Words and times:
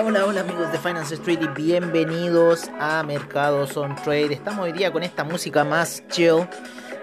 Hola, 0.00 0.26
hola, 0.26 0.42
amigos 0.42 0.70
de 0.70 0.78
Finance 0.78 1.16
Street 1.16 1.40
y 1.42 1.48
bienvenidos 1.48 2.70
a 2.78 3.02
Mercados 3.02 3.76
on 3.76 3.96
Trade. 3.96 4.32
Estamos 4.32 4.64
hoy 4.64 4.70
día 4.70 4.92
con 4.92 5.02
esta 5.02 5.24
música 5.24 5.64
más 5.64 6.04
chill, 6.08 6.46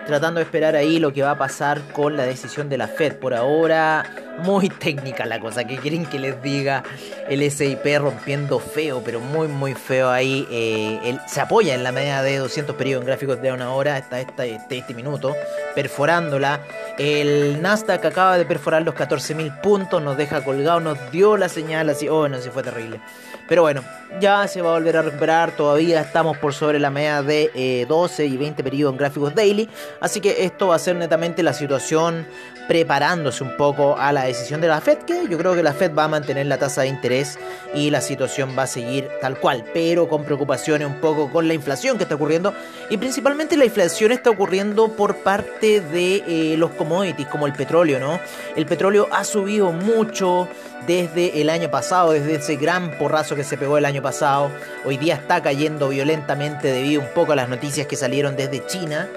tratando 0.08 0.40
de 0.40 0.46
esperar 0.46 0.78
ahí 0.78 0.98
lo 1.00 1.12
que 1.12 1.22
va 1.22 1.32
a 1.32 1.38
pasar 1.38 1.82
con 1.92 2.16
la 2.16 2.24
decisión 2.24 2.70
de 2.70 2.78
la 2.78 2.88
Fed. 2.88 3.18
Por 3.18 3.34
ahora, 3.34 4.06
muy 4.40 4.70
técnica 4.70 5.26
la 5.26 5.40
cosa, 5.40 5.64
que 5.66 5.78
quieren 5.78 6.06
que 6.06 6.20
les 6.20 6.42
diga 6.42 6.84
el 7.30 7.50
SIP 7.50 7.86
rompiendo 7.98 8.60
feo, 8.60 9.02
pero 9.04 9.20
muy 9.20 9.48
muy 9.48 9.74
feo 9.74 10.10
ahí. 10.10 10.48
Eh, 10.52 11.18
se 11.28 11.42
apoya 11.42 11.74
en 11.74 11.84
la 11.84 11.92
media 11.92 12.22
de 12.22 12.38
200 12.38 12.76
periodos 12.76 13.04
en 13.04 13.08
gráficos 13.08 13.42
de 13.42 13.52
una 13.52 13.74
hora 13.74 13.96
hasta 13.96 14.20
este, 14.20 14.62
este 14.70 14.94
minuto, 14.94 15.36
perforándola. 15.74 16.62
El 16.98 17.62
Nasdaq 17.62 18.06
acaba 18.06 18.38
de 18.38 18.46
perforar 18.46 18.84
los 18.84 18.96
14.000 18.96 19.62
puntos, 19.62 20.02
nos 20.02 20.18
deja 20.18 20.44
colgado, 20.44 20.80
nos 20.80 21.12
dio 21.12 21.38
la 21.38 21.50
señal 21.50 21.90
así, 21.90 22.08
oh 22.08 22.28
no, 22.28 22.40
se 22.40 22.52
fue 22.52 22.64
terrible. 22.64 23.00
Pero 23.48 23.62
bueno, 23.62 23.84
ya 24.20 24.48
se 24.48 24.62
va 24.62 24.72
a 24.72 24.74
volver 24.74 24.98
a 24.98 25.02
recuperar, 25.04 25.52
todavía 25.52 26.02
estamos 26.02 26.38
por 26.38 26.54
sobre 26.54 26.80
la 26.80 26.90
media 26.90 27.22
de 27.22 27.86
12 27.88 28.24
eh, 28.24 28.28
y 28.28 28.38
20 28.38 28.64
periodos 28.64 28.94
en 28.94 28.98
gráficos 28.98 29.36
daily, 29.36 29.70
así 30.02 30.20
que 30.20 30.46
esto 30.46 30.68
va 30.68 30.76
a 30.76 30.80
ser 30.80 30.96
netamente 30.96 31.44
la 31.44 31.54
situación 31.54 32.26
preparándose 32.68 33.44
un 33.44 33.56
poco 33.58 33.98
a 33.98 34.12
la 34.12 34.25
decisión 34.26 34.62
de 34.62 34.68
la 34.68 34.82
Fed, 34.82 35.00
que 35.00 35.28
yo 35.28 35.38
creo 35.38 35.56
que 35.56 35.64
la 35.64 35.74
Fed 35.74 35.94
va 35.94 36.06
a 36.06 36.08
mantener 36.08 36.46
la 36.48 36.58
tasa 36.58 36.82
de 36.82 36.88
interés 36.88 37.38
y 37.74 37.90
la 37.90 38.02
situación 38.02 38.56
va 38.58 38.64
a 38.64 38.68
seguir 38.68 39.10
tal 39.22 39.40
cual, 39.40 39.66
pero 39.74 40.08
con 40.08 40.24
preocupaciones 40.24 40.88
un 40.88 41.00
poco 41.02 41.32
con 41.32 41.48
la 41.48 41.54
inflación 41.54 41.98
que 41.98 42.04
está 42.04 42.16
ocurriendo 42.16 42.54
y 42.90 42.98
principalmente 42.98 43.58
la 43.58 43.66
inflación 43.66 44.12
está 44.12 44.30
ocurriendo 44.30 44.90
por 44.90 45.18
parte 45.18 45.82
de 45.82 46.24
eh, 46.28 46.58
los 46.58 46.72
commodities 46.72 47.28
como 47.28 47.48
el 47.48 47.54
petróleo, 47.54 48.00
¿no? 48.00 48.20
El 48.56 48.66
petróleo 48.66 49.08
ha 49.12 49.24
subido 49.24 49.72
mucho 49.72 50.48
desde 50.88 51.42
el 51.42 51.50
año 51.50 51.70
pasado, 51.72 52.12
desde 52.12 52.36
ese 52.36 52.56
gran 52.56 52.98
porrazo 52.98 53.36
que 53.36 53.44
se 53.44 53.58
pegó 53.58 53.78
el 53.78 53.86
año 53.86 54.02
pasado. 54.02 54.52
Hoy 54.86 54.98
día 54.98 55.16
está 55.16 55.42
cayendo 55.42 55.90
violentamente 55.90 56.72
debido 56.72 57.02
un 57.02 57.08
poco 57.10 57.32
a 57.32 57.36
las 57.36 57.50
noticias 57.50 57.88
que 57.88 57.96
salieron 57.96 58.36
desde 58.36 58.66
China. 58.66 59.08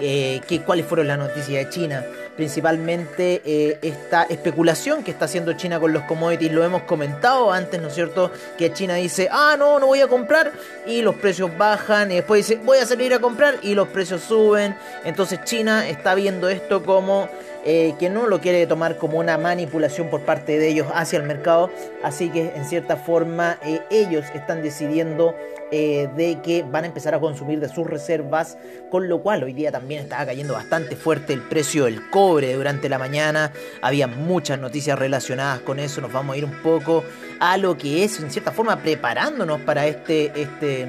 Eh, 0.00 0.40
¿Cuáles 0.64 0.86
fueron 0.86 1.08
las 1.08 1.18
noticias 1.18 1.64
de 1.64 1.70
China? 1.70 2.04
Principalmente 2.38 3.42
eh, 3.44 3.78
esta 3.82 4.22
especulación 4.22 5.02
que 5.02 5.10
está 5.10 5.24
haciendo 5.24 5.54
China 5.54 5.80
con 5.80 5.92
los 5.92 6.04
commodities, 6.04 6.52
lo 6.52 6.64
hemos 6.64 6.82
comentado 6.82 7.50
antes, 7.50 7.82
¿no 7.82 7.88
es 7.88 7.94
cierto? 7.94 8.30
Que 8.56 8.72
China 8.72 8.94
dice, 8.94 9.28
ah, 9.28 9.56
no, 9.58 9.80
no 9.80 9.88
voy 9.88 10.02
a 10.02 10.06
comprar 10.06 10.52
y 10.86 11.02
los 11.02 11.16
precios 11.16 11.50
bajan 11.58 12.12
y 12.12 12.14
después 12.14 12.46
dice, 12.46 12.62
voy 12.64 12.78
a 12.78 12.86
salir 12.86 13.12
a 13.12 13.18
comprar 13.18 13.56
y 13.62 13.74
los 13.74 13.88
precios 13.88 14.22
suben. 14.22 14.76
Entonces 15.04 15.42
China 15.42 15.88
está 15.88 16.14
viendo 16.14 16.48
esto 16.48 16.84
como 16.84 17.28
eh, 17.64 17.94
que 17.98 18.08
no 18.08 18.26
lo 18.26 18.40
quiere 18.40 18.66
tomar 18.66 18.96
como 18.96 19.18
una 19.18 19.36
manipulación 19.36 20.08
por 20.08 20.22
parte 20.22 20.58
de 20.58 20.68
ellos 20.68 20.86
hacia 20.94 21.18
el 21.18 21.24
mercado, 21.24 21.70
así 22.02 22.30
que 22.30 22.52
en 22.54 22.64
cierta 22.64 22.96
forma 22.96 23.58
eh, 23.64 23.80
ellos 23.90 24.24
están 24.34 24.62
decidiendo 24.62 25.34
eh, 25.70 26.08
de 26.16 26.40
que 26.40 26.62
van 26.62 26.84
a 26.84 26.86
empezar 26.86 27.14
a 27.14 27.20
consumir 27.20 27.60
de 27.60 27.68
sus 27.68 27.86
reservas, 27.86 28.56
con 28.90 29.08
lo 29.08 29.20
cual 29.22 29.42
hoy 29.42 29.52
día 29.52 29.70
también 29.70 30.02
estaba 30.02 30.24
cayendo 30.26 30.54
bastante 30.54 30.96
fuerte 30.96 31.32
el 31.32 31.42
precio 31.42 31.84
del 31.84 32.08
cobre 32.08 32.54
durante 32.54 32.88
la 32.88 32.98
mañana, 32.98 33.52
había 33.82 34.06
muchas 34.06 34.58
noticias 34.58 34.98
relacionadas 34.98 35.60
con 35.60 35.78
eso, 35.78 36.00
nos 36.00 36.12
vamos 36.12 36.34
a 36.34 36.38
ir 36.38 36.44
un 36.44 36.62
poco 36.62 37.04
a 37.40 37.56
lo 37.58 37.76
que 37.76 38.04
es 38.04 38.18
en 38.20 38.30
cierta 38.30 38.52
forma 38.52 38.76
preparándonos 38.78 39.60
para 39.60 39.86
este, 39.86 40.32
este 40.40 40.88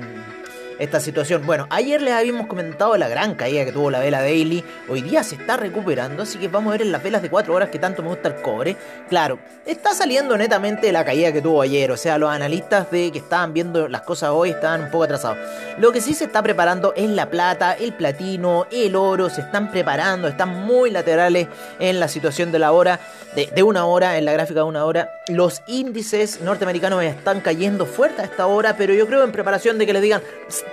esta 0.80 1.00
situación. 1.00 1.46
Bueno, 1.46 1.68
ayer 1.70 2.02
les 2.02 2.14
habíamos 2.14 2.48
comentado 2.48 2.98
la 2.98 3.10
gran 3.10 3.36
caída 3.36 3.66
que 3.66 3.72
tuvo 3.72 3.92
la 3.92 4.00
vela 4.00 4.22
Daily. 4.22 4.64
Hoy 4.88 5.02
día 5.02 5.24
se 5.24 5.36
está 5.36 5.58
recuperando, 5.58 6.24
así 6.24 6.40
que 6.40 6.48
vamos 6.48 6.70
a 6.70 6.72
ver 6.72 6.84
en 6.84 6.92
las 6.92 7.04
velas 7.04 7.22
de 7.22 7.30
4 7.30 7.54
horas 7.54 7.70
que 7.70 7.80
tanto 7.80 8.02
me 8.02 8.10
gusta 8.10 8.30
el 8.30 8.36
cobre. 8.42 8.78
Claro, 9.10 9.40
está 9.66 9.94
saliendo 9.94 10.38
netamente 10.38 10.92
la 10.92 11.04
caída 11.04 11.32
que 11.32 11.42
tuvo 11.42 11.62
ayer. 11.62 11.92
O 11.92 11.98
sea, 11.98 12.18
los 12.18 12.30
analistas 12.30 12.90
de 12.90 13.12
que 13.12 13.20
estaban 13.20 13.54
viendo 13.54 13.88
las 13.90 14.02
cosas 14.02 14.30
hoy 14.32 14.52
estaban 14.52 14.84
un 14.84 14.92
poco 14.92 15.04
atrasados. 15.04 15.38
Lo 15.78 15.92
que 15.92 16.02
sí 16.02 16.14
se 16.14 16.26
está 16.26 16.42
preparando 16.42 16.94
es 16.96 17.10
la 17.10 17.30
plata, 17.30 17.74
el 17.74 17.94
platino, 17.94 18.66
el 18.72 18.96
oro. 18.96 19.30
Se 19.30 19.42
están 19.42 19.72
preparando, 19.72 20.30
están 20.30 20.66
muy 20.66 20.92
laterales 20.92 21.48
en 21.80 22.00
la 22.00 22.08
situación 22.08 22.52
de 22.52 22.60
la 22.60 22.72
hora, 22.72 23.00
de, 23.36 23.48
de 23.48 23.64
una 23.64 23.86
hora, 23.86 24.18
en 24.18 24.24
la 24.24 24.32
gráfica 24.32 24.62
de 24.62 24.66
una 24.66 24.86
hora. 24.86 25.12
Los 25.28 25.62
índices 25.68 26.40
norteamericanos 26.42 27.04
están 27.04 27.42
cayendo 27.42 27.86
fuerte 27.86 28.22
a 28.22 28.26
esta 28.26 28.48
hora, 28.48 28.76
pero 28.78 28.94
yo 28.94 29.06
creo 29.08 29.24
en 29.24 29.32
preparación 29.32 29.78
de 29.78 29.86
que 29.86 29.94
les 29.94 30.02
digan 30.02 30.22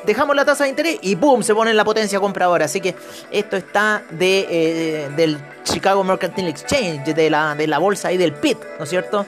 dejamos 0.04 0.36
la 0.36 0.44
tasa 0.44 0.64
de 0.64 0.70
interés 0.70 0.98
y 1.02 1.14
¡boom! 1.14 1.42
se 1.42 1.54
pone 1.54 1.70
en 1.70 1.76
la 1.76 1.84
potencia 1.84 2.20
compradora. 2.20 2.64
Así 2.64 2.80
que 2.80 2.94
esto 3.30 3.56
está 3.56 4.02
de, 4.10 4.46
eh, 4.50 5.08
del 5.16 5.38
Chicago 5.64 6.04
Mercantile 6.04 6.50
Exchange, 6.50 7.14
de 7.14 7.30
la, 7.30 7.54
de 7.54 7.66
la 7.66 7.78
bolsa 7.78 8.12
y 8.12 8.16
del 8.16 8.32
PIT, 8.32 8.58
¿no 8.78 8.84
es 8.84 8.90
cierto? 8.90 9.26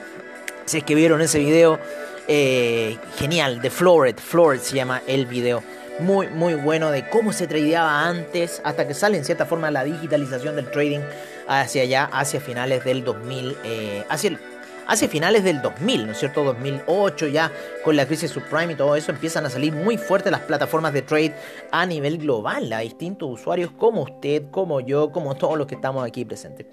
Si 0.65 0.77
es 0.77 0.83
que 0.83 0.95
vieron 0.95 1.21
ese 1.21 1.39
video, 1.39 1.79
eh, 2.27 2.97
genial, 3.17 3.59
de 3.59 3.71
Flored, 3.71 4.15
Flored 4.17 4.59
se 4.59 4.75
llama 4.75 5.01
el 5.07 5.25
video. 5.25 5.63
Muy, 5.99 6.27
muy 6.27 6.53
bueno 6.53 6.91
de 6.91 7.09
cómo 7.09 7.33
se 7.33 7.47
tradeaba 7.47 8.05
antes, 8.05 8.61
hasta 8.63 8.87
que 8.87 8.93
sale 8.93 9.17
en 9.17 9.25
cierta 9.25 9.47
forma 9.47 9.71
la 9.71 9.83
digitalización 9.83 10.55
del 10.55 10.69
trading 10.69 11.01
hacia 11.47 11.81
allá, 11.81 12.09
hacia 12.13 12.39
finales 12.39 12.85
del 12.85 13.03
2000, 13.03 13.57
eh, 13.63 14.03
hacia 14.09 14.29
el 14.29 14.39
hacia 14.89 15.07
finales 15.07 15.43
del 15.43 15.61
2000, 15.61 16.07
¿no 16.07 16.11
es 16.11 16.17
cierto? 16.17 16.43
2008 16.43 17.27
ya 17.27 17.51
con 17.83 17.95
la 17.95 18.07
crisis 18.07 18.31
subprime 18.31 18.73
y 18.73 18.75
todo 18.75 18.95
eso 18.95 19.11
empiezan 19.11 19.45
a 19.45 19.49
salir 19.49 19.71
muy 19.71 19.97
fuertes 19.97 20.31
las 20.31 20.41
plataformas 20.41 20.93
de 20.93 21.03
trade 21.03 21.35
a 21.71 21.85
nivel 21.85 22.17
global 22.17 22.73
a 22.73 22.79
distintos 22.79 23.29
usuarios 23.29 23.71
como 23.77 24.01
usted, 24.01 24.49
como 24.49 24.81
yo, 24.81 25.11
como 25.11 25.35
todos 25.35 25.57
los 25.57 25.67
que 25.67 25.75
estamos 25.75 26.05
aquí 26.05 26.25
presentes. 26.25 26.65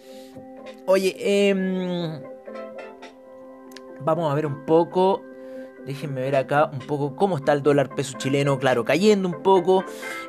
Oye, 0.86 1.14
eh, 1.18 2.20
vamos 4.00 4.32
a 4.32 4.34
ver 4.34 4.46
un 4.46 4.64
poco 4.64 5.22
Déjenme 5.86 6.20
ver 6.20 6.34
acá 6.34 6.68
un 6.72 6.80
poco 6.80 7.14
cómo 7.14 7.36
está 7.36 7.52
el 7.52 7.62
dólar 7.62 7.94
peso 7.94 8.18
chileno, 8.18 8.58
claro, 8.58 8.84
cayendo 8.84 9.28
un 9.28 9.40
poco, 9.40 9.84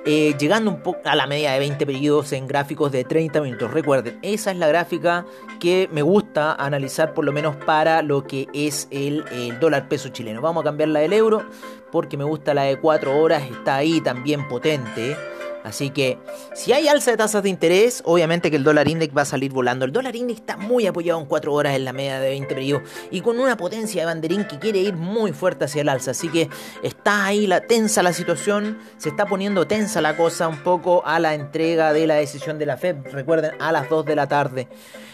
eh, 0.05 0.35
llegando 0.39 0.69
un 0.69 0.83
poco 0.83 0.99
a 1.05 1.15
la 1.15 1.25
media 1.25 1.51
de 1.53 1.59
20 1.59 1.83
periodos 1.83 2.31
en 2.31 2.47
gráficos 2.47 2.91
de 2.91 3.03
30 3.03 3.41
minutos. 3.41 3.71
Recuerden, 3.71 4.19
esa 4.21 4.51
es 4.51 4.57
la 4.57 4.67
gráfica 4.67 5.25
que 5.59 5.89
me 5.91 6.03
gusta 6.03 6.53
analizar 6.53 7.15
por 7.15 7.25
lo 7.25 7.31
menos 7.31 7.55
para 7.55 8.03
lo 8.03 8.27
que 8.27 8.47
es 8.53 8.87
el, 8.91 9.25
el 9.31 9.59
dólar 9.59 9.89
peso 9.89 10.09
chileno. 10.09 10.41
Vamos 10.41 10.61
a 10.61 10.65
cambiarla 10.65 10.99
del 10.99 11.13
euro 11.13 11.43
porque 11.91 12.17
me 12.17 12.23
gusta 12.23 12.53
la 12.53 12.63
de 12.63 12.79
4 12.79 13.19
horas, 13.19 13.41
está 13.41 13.77
ahí 13.77 13.99
también 13.99 14.47
potente. 14.47 15.17
Así 15.63 15.89
que 15.89 16.17
si 16.53 16.71
hay 16.73 16.87
alza 16.87 17.11
de 17.11 17.17
tasas 17.17 17.43
de 17.43 17.49
interés, 17.49 18.01
obviamente 18.05 18.49
que 18.49 18.57
el 18.57 18.63
dólar 18.63 18.87
index 18.87 19.15
va 19.15 19.23
a 19.23 19.25
salir 19.25 19.51
volando. 19.51 19.85
El 19.85 19.91
dólar 19.91 20.15
index 20.15 20.39
está 20.39 20.57
muy 20.57 20.87
apoyado 20.87 21.19
en 21.19 21.25
4 21.25 21.53
horas 21.53 21.75
en 21.75 21.85
la 21.85 21.93
media 21.93 22.19
de 22.19 22.29
20 22.29 22.55
periodos 22.55 22.89
y 23.11 23.21
con 23.21 23.39
una 23.39 23.57
potencia 23.57 24.01
de 24.01 24.05
banderín 24.05 24.45
que 24.45 24.59
quiere 24.59 24.79
ir 24.79 24.95
muy 24.95 25.33
fuerte 25.33 25.65
hacia 25.65 25.81
el 25.81 25.89
alza. 25.89 26.11
Así 26.11 26.29
que 26.29 26.49
está 26.83 27.25
ahí 27.25 27.47
la 27.47 27.61
tensa 27.61 28.01
la 28.03 28.13
situación, 28.13 28.79
se 28.97 29.09
está 29.09 29.25
poniendo 29.25 29.67
tensa 29.67 30.01
la 30.01 30.15
cosa 30.15 30.47
un 30.47 30.63
poco 30.63 31.05
a 31.05 31.19
la 31.19 31.33
entrega 31.33 31.93
de 31.93 32.07
la 32.07 32.15
decisión 32.15 32.57
de 32.57 32.65
la 32.65 32.77
Fed. 32.77 32.97
Recuerden, 33.11 33.51
a 33.59 33.71
las 33.71 33.89
2 33.89 34.05
de 34.05 34.15
la 34.15 34.27
tarde. 34.27 34.67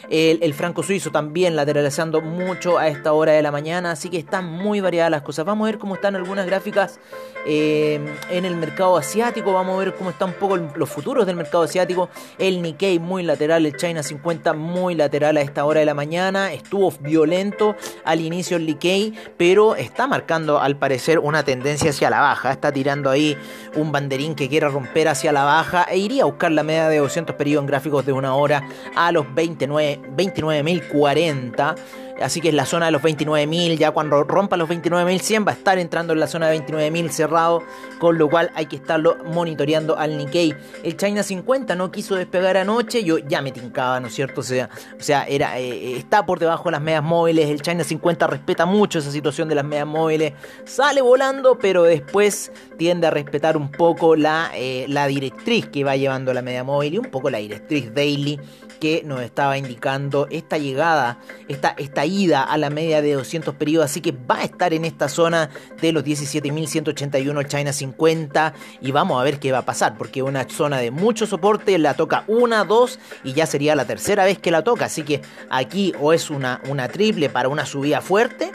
El, 0.09 0.53
franco 0.53 0.83
suizo 0.83 1.11
también 1.11 1.55
lateralizando 1.55 2.21
mucho 2.21 2.77
a 2.77 2.87
esta 2.87 3.13
hora 3.13 3.31
de 3.31 3.41
la 3.41 3.51
mañana, 3.51 3.91
así 3.91 4.09
que 4.09 4.17
están 4.17 4.45
muy 4.45 4.79
variadas 4.81 5.09
las 5.09 5.21
cosas. 5.21 5.45
Vamos 5.45 5.65
a 5.65 5.71
ver 5.71 5.79
cómo 5.79 5.95
están 5.95 6.15
algunas 6.15 6.45
gráficas 6.45 6.99
eh, 7.45 7.99
en 8.29 8.45
el 8.45 8.55
mercado 8.55 8.97
asiático, 8.97 9.53
vamos 9.53 9.75
a 9.75 9.79
ver 9.79 9.95
cómo 9.95 10.09
están 10.09 10.32
un 10.33 10.39
poco 10.39 10.57
los 10.57 10.89
futuros 10.89 11.25
del 11.25 11.35
mercado 11.35 11.63
asiático. 11.63 12.09
El 12.37 12.61
Nikkei 12.61 12.99
muy 12.99 13.23
lateral, 13.23 13.65
el 13.65 13.75
China 13.75 14.03
50 14.03 14.53
muy 14.53 14.95
lateral 14.95 15.37
a 15.37 15.41
esta 15.41 15.65
hora 15.65 15.79
de 15.79 15.85
la 15.85 15.93
mañana, 15.93 16.53
estuvo 16.53 16.91
violento 16.99 17.75
al 18.03 18.21
inicio 18.21 18.57
el 18.57 18.65
Nikkei, 18.65 19.13
pero 19.37 19.75
está 19.75 20.07
marcando 20.07 20.59
al 20.59 20.77
parecer 20.77 21.19
una 21.19 21.43
tendencia 21.43 21.91
hacia 21.91 22.09
la 22.09 22.19
baja, 22.19 22.51
está 22.51 22.71
tirando 22.71 23.09
ahí 23.09 23.37
un 23.75 23.91
banderín 23.91 24.35
que 24.35 24.49
quiere 24.49 24.67
romper 24.67 25.07
hacia 25.07 25.31
la 25.31 25.43
baja 25.43 25.83
e 25.83 25.97
iría 25.97 26.23
a 26.23 26.25
buscar 26.25 26.51
la 26.51 26.63
media 26.63 26.89
de 26.89 26.97
200 26.97 27.35
periodos 27.35 27.63
en 27.63 27.67
gráficos 27.67 28.05
de 28.05 28.11
una 28.11 28.35
hora 28.35 28.67
a 28.95 29.11
los 29.11 29.33
29 29.33 30.01
29.040. 30.15 32.02
Así 32.21 32.41
que 32.41 32.49
es 32.49 32.53
la 32.53 32.65
zona 32.65 32.87
de 32.87 32.91
los 32.91 33.01
29.000. 33.01 33.77
Ya 33.77 33.91
cuando 33.91 34.23
rompa 34.23 34.57
los 34.57 34.69
29.100 34.69 35.47
va 35.47 35.51
a 35.51 35.55
estar 35.55 35.77
entrando 35.79 36.13
en 36.13 36.19
la 36.19 36.27
zona 36.27 36.47
de 36.47 36.59
29.000 36.59 37.09
cerrado. 37.09 37.63
Con 37.99 38.17
lo 38.17 38.29
cual 38.29 38.51
hay 38.55 38.65
que 38.67 38.75
estarlo 38.75 39.17
monitoreando 39.25 39.97
al 39.97 40.17
Nikkei. 40.17 40.55
El 40.83 40.97
China 40.97 41.23
50 41.23 41.75
no 41.75 41.91
quiso 41.91 42.15
despegar 42.15 42.57
anoche. 42.57 43.03
Yo 43.03 43.17
ya 43.17 43.41
me 43.41 43.51
tincaba, 43.51 43.99
¿no 43.99 44.07
es 44.07 44.13
cierto? 44.13 44.41
O 44.41 44.43
sea, 44.43 44.69
o 44.99 45.03
sea 45.03 45.23
era, 45.23 45.59
eh, 45.59 45.69
eh, 45.69 45.97
está 45.97 46.25
por 46.25 46.39
debajo 46.39 46.65
de 46.65 46.71
las 46.71 46.81
medias 46.81 47.03
móviles. 47.03 47.49
El 47.49 47.61
China 47.61 47.83
50 47.83 48.27
respeta 48.27 48.65
mucho 48.65 48.99
esa 48.99 49.11
situación 49.11 49.49
de 49.49 49.55
las 49.55 49.65
medias 49.65 49.87
móviles. 49.87 50.33
Sale 50.65 51.01
volando, 51.01 51.57
pero 51.57 51.83
después 51.83 52.51
tiende 52.77 53.07
a 53.07 53.11
respetar 53.11 53.57
un 53.57 53.71
poco 53.71 54.15
la, 54.15 54.51
eh, 54.55 54.85
la 54.87 55.07
directriz 55.07 55.67
que 55.67 55.83
va 55.83 55.95
llevando 55.95 56.33
la 56.33 56.41
media 56.41 56.63
móvil 56.63 56.95
y 56.95 56.97
un 56.97 57.05
poco 57.05 57.29
la 57.29 57.39
directriz 57.39 57.93
daily 57.93 58.39
que 58.79 59.01
nos 59.05 59.21
estaba 59.21 59.57
indicando 59.57 60.27
esta 60.29 60.57
llegada, 60.57 61.17
esta, 61.47 61.73
esta 61.77 62.02
ida 62.05 62.43
a 62.43 62.57
la 62.57 62.69
media 62.69 63.01
de 63.01 63.13
200 63.13 63.55
periodos, 63.55 63.91
así 63.91 64.01
que 64.01 64.11
va 64.11 64.39
a 64.39 64.43
estar 64.43 64.73
en 64.73 64.85
esta 64.85 65.09
zona 65.09 65.49
de 65.81 65.91
los 65.91 66.03
17.181 66.03 67.47
China 67.47 67.73
50 67.73 68.53
y 68.81 68.91
vamos 68.91 69.19
a 69.19 69.23
ver 69.23 69.39
qué 69.39 69.51
va 69.51 69.59
a 69.59 69.65
pasar, 69.65 69.97
porque 69.97 70.23
una 70.23 70.47
zona 70.49 70.77
de 70.77 70.91
mucho 70.91 71.25
soporte, 71.25 71.77
la 71.77 71.95
toca 71.95 72.23
una, 72.27 72.63
dos 72.63 72.99
y 73.23 73.33
ya 73.33 73.45
sería 73.45 73.75
la 73.75 73.85
tercera 73.85 74.25
vez 74.25 74.39
que 74.39 74.51
la 74.51 74.63
toca, 74.63 74.85
así 74.85 75.03
que 75.03 75.21
aquí 75.49 75.93
o 75.99 76.13
es 76.13 76.29
una, 76.29 76.61
una 76.69 76.87
triple 76.87 77.29
para 77.29 77.49
una 77.49 77.65
subida 77.65 78.01
fuerte 78.01 78.51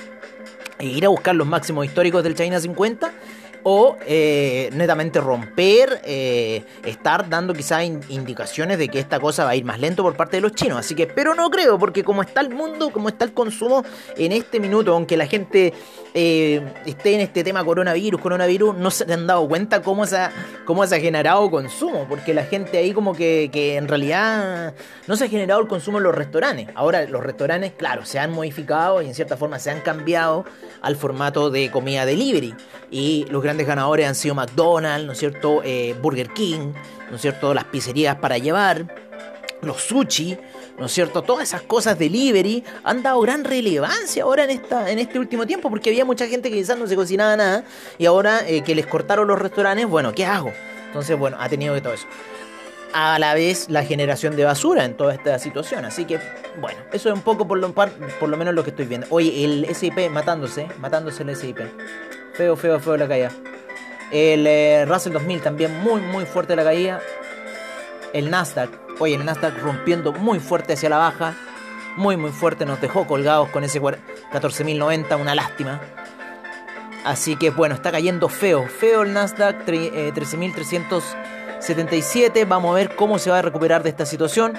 e 0.78 0.86
ir 0.86 1.04
a 1.04 1.08
buscar 1.08 1.34
los 1.34 1.46
máximos 1.46 1.86
históricos 1.86 2.22
del 2.22 2.34
China 2.34 2.60
50 2.60 3.12
o 3.62 3.96
eh, 4.06 4.70
netamente 4.72 5.20
romper, 5.20 6.00
eh, 6.04 6.64
estar 6.84 7.28
dando 7.28 7.54
quizás 7.54 7.84
indicaciones 7.84 8.78
de 8.78 8.88
que 8.88 8.98
esta 8.98 9.20
cosa 9.20 9.44
va 9.44 9.50
a 9.50 9.56
ir 9.56 9.64
más 9.64 9.80
lento 9.80 10.02
por 10.02 10.16
parte 10.16 10.36
de 10.36 10.40
los 10.42 10.52
chinos. 10.52 10.78
Así 10.78 10.94
que, 10.94 11.06
pero 11.06 11.34
no 11.34 11.50
creo, 11.50 11.78
porque 11.78 12.04
como 12.04 12.22
está 12.22 12.40
el 12.40 12.50
mundo, 12.50 12.90
como 12.90 13.08
está 13.08 13.24
el 13.24 13.32
consumo 13.32 13.84
en 14.16 14.32
este 14.32 14.60
minuto, 14.60 14.94
aunque 14.94 15.16
la 15.16 15.26
gente 15.26 15.72
eh, 16.14 16.62
esté 16.86 17.14
en 17.14 17.20
este 17.20 17.44
tema 17.44 17.64
coronavirus, 17.64 18.20
coronavirus, 18.20 18.76
no 18.76 18.90
se 18.90 19.12
han 19.12 19.26
dado 19.26 19.46
cuenta 19.48 19.82
cómo 19.82 20.06
se 20.06 20.16
ha, 20.16 20.32
cómo 20.64 20.86
se 20.86 20.96
ha 20.96 21.00
generado 21.00 21.50
consumo, 21.50 22.06
porque 22.08 22.34
la 22.34 22.44
gente 22.44 22.78
ahí 22.78 22.92
como 22.92 23.14
que, 23.14 23.50
que 23.52 23.76
en 23.76 23.88
realidad 23.88 24.74
no 25.06 25.16
se 25.16 25.24
ha 25.24 25.28
generado 25.28 25.60
el 25.60 25.68
consumo 25.68 25.98
en 25.98 26.04
los 26.04 26.14
restaurantes. 26.14 26.68
Ahora 26.74 27.04
los 27.06 27.22
restaurantes, 27.22 27.72
claro, 27.72 28.04
se 28.04 28.18
han 28.18 28.32
modificado 28.32 29.02
y 29.02 29.06
en 29.06 29.14
cierta 29.14 29.36
forma 29.36 29.58
se 29.58 29.70
han 29.70 29.80
cambiado 29.80 30.44
al 30.82 30.96
formato 30.96 31.50
de 31.50 31.70
comida 31.70 32.04
delivery. 32.06 32.54
Y 32.90 33.26
los 33.30 33.42
grandes 33.48 33.66
ganadores 33.66 34.06
han 34.06 34.14
sido 34.14 34.34
McDonald's, 34.34 35.06
¿no 35.06 35.12
es 35.12 35.18
cierto? 35.18 35.62
Eh, 35.64 35.96
Burger 36.02 36.28
King, 36.34 36.74
¿no 37.08 37.16
es 37.16 37.22
cierto? 37.22 37.54
Las 37.54 37.64
pizzerías 37.64 38.16
para 38.16 38.36
llevar, 38.36 38.94
los 39.62 39.80
sushi, 39.80 40.36
¿no 40.78 40.84
es 40.84 40.92
cierto? 40.92 41.22
Todas 41.22 41.44
esas 41.44 41.62
cosas 41.62 41.98
delivery 41.98 42.62
han 42.84 43.02
dado 43.02 43.18
gran 43.22 43.44
relevancia 43.44 44.24
ahora 44.24 44.44
en, 44.44 44.50
esta, 44.50 44.90
en 44.90 44.98
este 44.98 45.18
último 45.18 45.46
tiempo 45.46 45.70
porque 45.70 45.88
había 45.88 46.04
mucha 46.04 46.26
gente 46.26 46.50
que 46.50 46.56
quizás 46.56 46.76
no 46.76 46.86
se 46.86 46.94
cocinaba 46.94 47.38
nada 47.38 47.64
y 47.96 48.04
ahora 48.04 48.46
eh, 48.46 48.62
que 48.62 48.74
les 48.74 48.86
cortaron 48.86 49.26
los 49.26 49.38
restaurantes, 49.38 49.86
bueno, 49.86 50.12
¿qué 50.12 50.26
hago? 50.26 50.52
Entonces, 50.88 51.18
bueno, 51.18 51.38
ha 51.40 51.48
tenido 51.48 51.72
que 51.72 51.80
todo 51.80 51.94
eso. 51.94 52.06
A 52.92 53.18
la 53.18 53.32
vez 53.32 53.70
la 53.70 53.82
generación 53.82 54.36
de 54.36 54.44
basura 54.44 54.84
en 54.84 54.94
toda 54.94 55.14
esta 55.14 55.38
situación. 55.38 55.86
Así 55.86 56.04
que, 56.04 56.20
bueno, 56.60 56.78
eso 56.92 57.08
es 57.08 57.14
un 57.14 57.22
poco 57.22 57.48
por 57.48 57.58
lo, 57.58 57.72
por 57.72 58.28
lo 58.28 58.36
menos 58.36 58.54
lo 58.54 58.62
que 58.62 58.70
estoy 58.70 58.84
viendo. 58.84 59.06
Oye, 59.08 59.42
el 59.42 59.74
SIP 59.74 60.10
matándose, 60.10 60.68
matándose 60.80 61.22
el 61.22 61.34
SIP. 61.34 61.60
Feo, 62.38 62.54
feo, 62.54 62.78
feo 62.78 62.96
la 62.96 63.08
caída. 63.08 63.32
El 64.12 64.46
eh, 64.46 64.84
Russell 64.86 65.12
2000 65.12 65.40
también 65.40 65.76
muy, 65.80 66.00
muy 66.00 66.24
fuerte 66.24 66.54
la 66.54 66.62
caída. 66.62 67.00
El 68.12 68.30
Nasdaq, 68.30 68.70
oye, 69.00 69.16
el 69.16 69.24
Nasdaq 69.24 69.60
rompiendo 69.60 70.12
muy 70.12 70.38
fuerte 70.38 70.74
hacia 70.74 70.88
la 70.88 70.98
baja. 70.98 71.34
Muy, 71.96 72.16
muy 72.16 72.30
fuerte. 72.30 72.64
Nos 72.64 72.80
dejó 72.80 73.08
colgados 73.08 73.48
con 73.48 73.64
ese 73.64 73.82
14.090, 73.82 75.20
una 75.20 75.34
lástima. 75.34 75.80
Así 77.04 77.34
que 77.34 77.50
bueno, 77.50 77.74
está 77.74 77.90
cayendo 77.90 78.28
feo. 78.28 78.68
Feo 78.68 79.02
el 79.02 79.14
Nasdaq, 79.14 79.66
13.377. 79.66 82.36
Eh, 82.36 82.44
Vamos 82.44 82.70
a 82.70 82.74
ver 82.74 82.94
cómo 82.94 83.18
se 83.18 83.30
va 83.30 83.40
a 83.40 83.42
recuperar 83.42 83.82
de 83.82 83.90
esta 83.90 84.06
situación. 84.06 84.56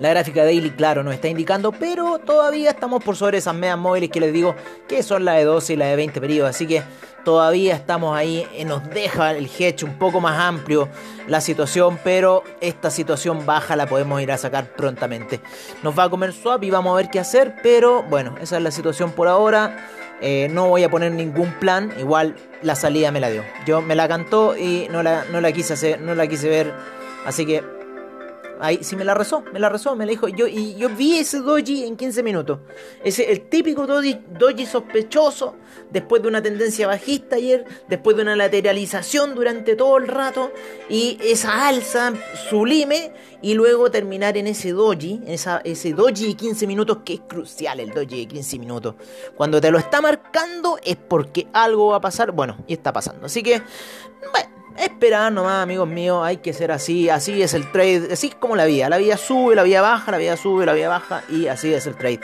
La 0.00 0.10
gráfica 0.10 0.44
daily, 0.44 0.70
claro, 0.70 1.02
nos 1.02 1.14
está 1.14 1.28
indicando, 1.28 1.72
pero 1.72 2.18
todavía 2.18 2.70
estamos 2.70 3.02
por 3.02 3.16
sobre 3.16 3.38
esas 3.38 3.54
medias 3.54 3.78
móviles 3.78 4.10
que 4.10 4.20
les 4.20 4.32
digo 4.32 4.54
que 4.86 5.02
son 5.02 5.24
la 5.24 5.32
de 5.32 5.44
12 5.44 5.72
y 5.72 5.76
la 5.76 5.86
de 5.86 5.96
20 5.96 6.20
periodos. 6.20 6.50
Así 6.50 6.68
que 6.68 6.84
todavía 7.24 7.74
estamos 7.74 8.16
ahí, 8.16 8.46
eh, 8.54 8.64
nos 8.64 8.88
deja 8.90 9.32
el 9.32 9.46
hedge 9.46 9.84
un 9.84 9.98
poco 9.98 10.20
más 10.20 10.38
amplio 10.38 10.88
la 11.26 11.40
situación, 11.40 11.98
pero 12.04 12.44
esta 12.60 12.90
situación 12.90 13.44
baja 13.44 13.74
la 13.74 13.86
podemos 13.86 14.22
ir 14.22 14.30
a 14.30 14.38
sacar 14.38 14.68
prontamente. 14.68 15.40
Nos 15.82 15.98
va 15.98 16.04
a 16.04 16.10
comer 16.10 16.32
swap 16.32 16.62
y 16.62 16.70
vamos 16.70 16.92
a 16.92 16.96
ver 16.96 17.10
qué 17.10 17.18
hacer, 17.18 17.56
pero 17.62 18.04
bueno, 18.04 18.36
esa 18.40 18.56
es 18.56 18.62
la 18.62 18.70
situación 18.70 19.10
por 19.10 19.26
ahora. 19.26 19.88
Eh, 20.20 20.48
no 20.50 20.68
voy 20.68 20.84
a 20.84 20.90
poner 20.90 21.12
ningún 21.12 21.52
plan, 21.54 21.92
igual 21.98 22.36
la 22.62 22.76
salida 22.76 23.10
me 23.10 23.18
la 23.18 23.30
dio. 23.30 23.42
Yo 23.66 23.82
me 23.82 23.96
la 23.96 24.06
cantó 24.06 24.56
y 24.56 24.88
no 24.90 25.02
la, 25.02 25.24
no 25.32 25.40
la 25.40 25.50
quise 25.50 25.72
hacer, 25.72 26.00
no 26.00 26.14
la 26.14 26.28
quise 26.28 26.48
ver. 26.48 26.72
Así 27.26 27.44
que 27.44 27.77
Ahí 28.60 28.78
sí 28.82 28.96
me 28.96 29.04
la 29.04 29.14
rezó, 29.14 29.42
me 29.52 29.58
la 29.58 29.68
rezó, 29.68 29.94
me 29.94 30.06
la 30.06 30.10
dijo. 30.10 30.28
Yo, 30.28 30.46
y 30.46 30.74
yo 30.76 30.88
vi 30.88 31.18
ese 31.18 31.40
doji 31.40 31.84
en 31.84 31.96
15 31.96 32.22
minutos. 32.22 32.60
Ese, 33.04 33.30
el 33.30 33.48
típico 33.48 33.86
doji, 33.86 34.66
sospechoso, 34.66 35.56
después 35.90 36.22
de 36.22 36.28
una 36.28 36.42
tendencia 36.42 36.86
bajista 36.86 37.36
ayer, 37.36 37.64
después 37.88 38.16
de 38.16 38.22
una 38.22 38.36
lateralización 38.36 39.34
durante 39.34 39.76
todo 39.76 39.96
el 39.98 40.08
rato, 40.08 40.52
y 40.88 41.18
esa 41.22 41.68
alza 41.68 42.12
sublime, 42.48 43.12
y 43.40 43.54
luego 43.54 43.90
terminar 43.90 44.36
en 44.36 44.48
ese 44.48 44.72
doji, 44.72 45.22
esa, 45.26 45.60
ese 45.64 45.92
doji 45.92 46.28
de 46.28 46.34
15 46.34 46.66
minutos, 46.66 46.98
que 47.04 47.14
es 47.14 47.20
crucial 47.20 47.80
el 47.80 47.90
doji 47.90 48.20
de 48.20 48.26
15 48.26 48.58
minutos. 48.58 48.94
Cuando 49.36 49.60
te 49.60 49.70
lo 49.70 49.78
está 49.78 50.00
marcando 50.00 50.78
es 50.82 50.96
porque 50.96 51.46
algo 51.52 51.88
va 51.88 51.96
a 51.96 52.00
pasar, 52.00 52.32
bueno, 52.32 52.56
y 52.66 52.72
está 52.72 52.92
pasando. 52.92 53.26
Así 53.26 53.42
que, 53.42 53.62
bueno 54.32 54.57
Esperar 54.78 55.32
nomás, 55.32 55.62
amigos 55.62 55.88
míos, 55.88 56.20
hay 56.24 56.36
que 56.36 56.52
ser 56.52 56.70
así, 56.70 57.10
así 57.10 57.42
es 57.42 57.52
el 57.52 57.70
trade, 57.72 58.12
así 58.12 58.28
es 58.28 58.34
como 58.36 58.54
la 58.54 58.64
vida, 58.64 58.88
la 58.88 58.98
vida 58.98 59.16
sube, 59.16 59.56
la 59.56 59.64
vida 59.64 59.80
baja, 59.80 60.12
la 60.12 60.18
vida 60.18 60.36
sube, 60.36 60.64
la 60.64 60.72
vida 60.72 60.88
baja 60.88 61.24
y 61.28 61.48
así 61.48 61.74
es 61.74 61.86
el 61.88 61.96
trade. 61.96 62.20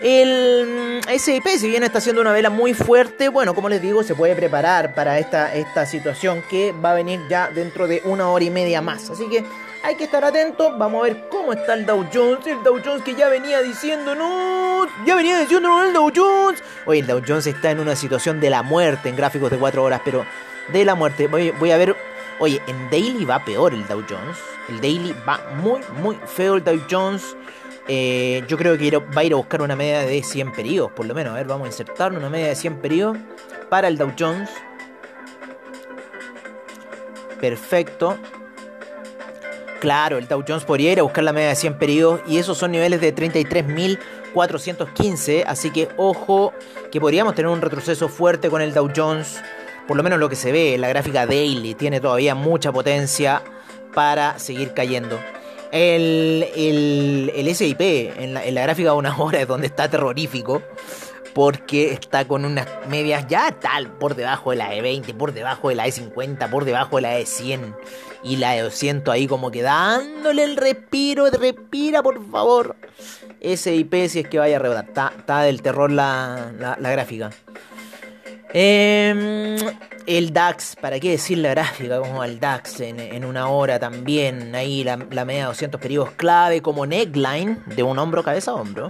El 0.00 1.02
mm, 1.04 1.18
SIP, 1.18 1.46
si 1.58 1.68
bien 1.68 1.82
está 1.82 1.98
haciendo 1.98 2.22
una 2.22 2.32
vela 2.32 2.48
muy 2.48 2.72
fuerte, 2.72 3.28
bueno, 3.28 3.54
como 3.54 3.68
les 3.68 3.82
digo, 3.82 4.02
se 4.02 4.14
puede 4.14 4.34
preparar 4.34 4.94
para 4.94 5.18
esta, 5.18 5.54
esta 5.54 5.84
situación 5.84 6.42
que 6.48 6.72
va 6.72 6.92
a 6.92 6.94
venir 6.94 7.20
ya 7.28 7.50
dentro 7.50 7.86
de 7.86 8.00
una 8.06 8.30
hora 8.30 8.44
y 8.44 8.50
media 8.50 8.80
más. 8.80 9.10
Así 9.10 9.28
que 9.28 9.44
hay 9.82 9.94
que 9.96 10.04
estar 10.04 10.24
atentos, 10.24 10.78
vamos 10.78 11.02
a 11.02 11.04
ver 11.04 11.28
cómo 11.28 11.52
está 11.52 11.74
el 11.74 11.84
Dow 11.84 12.06
Jones, 12.10 12.46
el 12.46 12.62
Dow 12.62 12.80
Jones 12.82 13.02
que 13.02 13.14
ya 13.16 13.28
venía 13.28 13.60
diciendo, 13.60 14.14
no, 14.14 14.86
ya 15.04 15.14
venía 15.14 15.38
diciendo 15.38 15.68
no 15.68 15.84
el 15.84 15.92
Dow 15.92 16.10
Jones. 16.14 16.62
Oye, 16.86 17.00
el 17.00 17.06
Dow 17.06 17.20
Jones 17.26 17.46
está 17.46 17.70
en 17.70 17.80
una 17.80 17.94
situación 17.94 18.40
de 18.40 18.48
la 18.48 18.62
muerte 18.62 19.10
en 19.10 19.16
gráficos 19.16 19.50
de 19.50 19.58
4 19.58 19.82
horas, 19.82 20.00
pero 20.02 20.24
de 20.72 20.84
la 20.84 20.94
muerte. 20.94 21.26
Voy, 21.26 21.70
a 21.70 21.76
ver. 21.76 21.96
Oye, 22.40 22.60
en 22.66 22.90
Daily 22.90 23.24
va 23.24 23.44
peor 23.44 23.74
el 23.74 23.86
Dow 23.86 24.04
Jones. 24.08 24.38
El 24.68 24.80
Daily 24.80 25.14
va 25.28 25.40
muy, 25.56 25.80
muy 26.00 26.18
feo 26.26 26.54
el 26.54 26.64
Dow 26.64 26.80
Jones. 26.88 27.36
Eh, 27.88 28.44
yo 28.46 28.56
creo 28.56 28.78
que 28.78 28.96
va 28.96 29.22
a 29.22 29.24
ir 29.24 29.32
a 29.32 29.36
buscar 29.36 29.62
una 29.62 29.74
media 29.74 30.00
de 30.00 30.22
100 30.22 30.52
periodos, 30.52 30.92
por 30.92 31.06
lo 31.06 31.14
menos. 31.14 31.32
A 31.32 31.36
ver, 31.36 31.46
vamos 31.46 31.64
a 31.64 31.68
insertar 31.68 32.12
una 32.12 32.30
media 32.30 32.48
de 32.48 32.54
100 32.54 32.76
periodos 32.76 33.18
para 33.68 33.88
el 33.88 33.98
Dow 33.98 34.12
Jones. 34.16 34.48
Perfecto. 37.40 38.16
Claro, 39.80 40.18
el 40.18 40.28
Dow 40.28 40.44
Jones 40.46 40.64
podría 40.64 40.92
ir 40.92 41.00
a 41.00 41.04
buscar 41.04 41.24
la 41.24 41.32
media 41.32 41.48
de 41.50 41.56
100 41.56 41.78
periodos 41.78 42.20
y 42.26 42.38
esos 42.38 42.58
son 42.58 42.72
niveles 42.72 43.00
de 43.00 43.14
33.415. 43.14 45.44
Así 45.46 45.70
que 45.70 45.88
ojo 45.96 46.52
que 46.90 47.00
podríamos 47.00 47.36
tener 47.36 47.50
un 47.50 47.60
retroceso 47.60 48.08
fuerte 48.08 48.50
con 48.50 48.60
el 48.60 48.74
Dow 48.74 48.90
Jones 48.94 49.40
por 49.88 49.96
lo 49.96 50.02
menos 50.02 50.20
lo 50.20 50.28
que 50.28 50.36
se 50.36 50.52
ve 50.52 50.74
en 50.74 50.82
la 50.82 50.88
gráfica 50.88 51.26
daily, 51.26 51.74
tiene 51.74 51.98
todavía 51.98 52.34
mucha 52.34 52.70
potencia 52.70 53.42
para 53.94 54.38
seguir 54.38 54.74
cayendo. 54.74 55.18
El, 55.72 56.46
el, 57.34 57.54
SIP 57.54 57.80
en 57.80 58.34
la, 58.34 58.62
gráfica 58.62 58.90
de 58.90 58.96
una 58.96 59.16
hora 59.18 59.40
es 59.40 59.48
donde 59.48 59.66
está 59.66 59.88
terrorífico. 59.88 60.62
Porque 61.34 61.92
está 61.92 62.26
con 62.26 62.44
unas 62.44 62.66
medias 62.88 63.26
ya 63.28 63.52
tal 63.52 63.92
por 63.92 64.16
debajo 64.16 64.50
de 64.50 64.56
la 64.56 64.70
de 64.70 64.82
20, 64.82 65.14
por 65.14 65.32
debajo 65.32 65.68
de 65.68 65.76
la 65.76 65.84
de 65.84 65.92
50, 65.92 66.50
por 66.50 66.64
debajo 66.64 66.96
de 66.96 67.02
la 67.02 67.10
de 67.10 67.26
100. 67.26 67.76
Y 68.24 68.36
la 68.36 68.52
de 68.52 68.62
200 68.62 69.14
ahí 69.14 69.28
como 69.28 69.52
que 69.52 69.62
dándole 69.62 70.42
el 70.42 70.56
respiro, 70.56 71.30
respira 71.30 72.02
por 72.02 72.28
favor. 72.30 72.76
SIP 73.40 73.94
si 74.08 74.20
es 74.20 74.28
que 74.28 74.38
vaya 74.38 74.56
a 74.56 74.58
rebotar. 74.58 75.12
Está, 75.16 75.42
del 75.42 75.62
terror 75.62 75.92
la, 75.92 76.50
la 76.58 76.90
gráfica. 76.90 77.30
Em, 78.52 79.56
el 80.06 80.32
DAX, 80.32 80.74
¿para 80.76 80.98
qué 80.98 81.10
decir 81.10 81.38
la 81.38 81.50
gráfica? 81.50 82.00
Como 82.00 82.24
el 82.24 82.40
DAX 82.40 82.80
en, 82.80 83.24
una 83.24 83.48
hora 83.48 83.78
también. 83.78 84.54
Ahí 84.54 84.84
la, 84.84 84.96
media 84.96 85.42
de 85.42 85.46
200 85.48 85.80
periodos 85.80 86.12
clave 86.12 86.62
como 86.62 86.86
neckline 86.86 87.62
de 87.66 87.82
un 87.82 87.98
hombro 87.98 88.22
cabeza 88.22 88.52
a 88.52 88.54
hombro. 88.54 88.88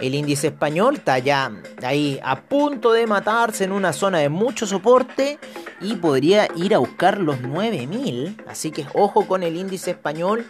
El 0.00 0.14
índice 0.14 0.48
español 0.48 0.96
está 0.96 1.18
ya 1.18 1.52
ahí 1.82 2.18
a 2.22 2.40
punto 2.40 2.92
de 2.92 3.06
matarse 3.06 3.64
en 3.64 3.72
una 3.72 3.92
zona 3.92 4.18
de 4.18 4.28
mucho 4.28 4.66
soporte 4.66 5.38
y 5.80 5.94
podría 5.96 6.48
ir 6.56 6.74
a 6.74 6.78
buscar 6.78 7.18
los 7.18 7.40
9000. 7.40 8.42
Así 8.48 8.70
que 8.70 8.86
ojo 8.94 9.26
con 9.26 9.42
el 9.42 9.56
índice 9.56 9.92
español 9.92 10.46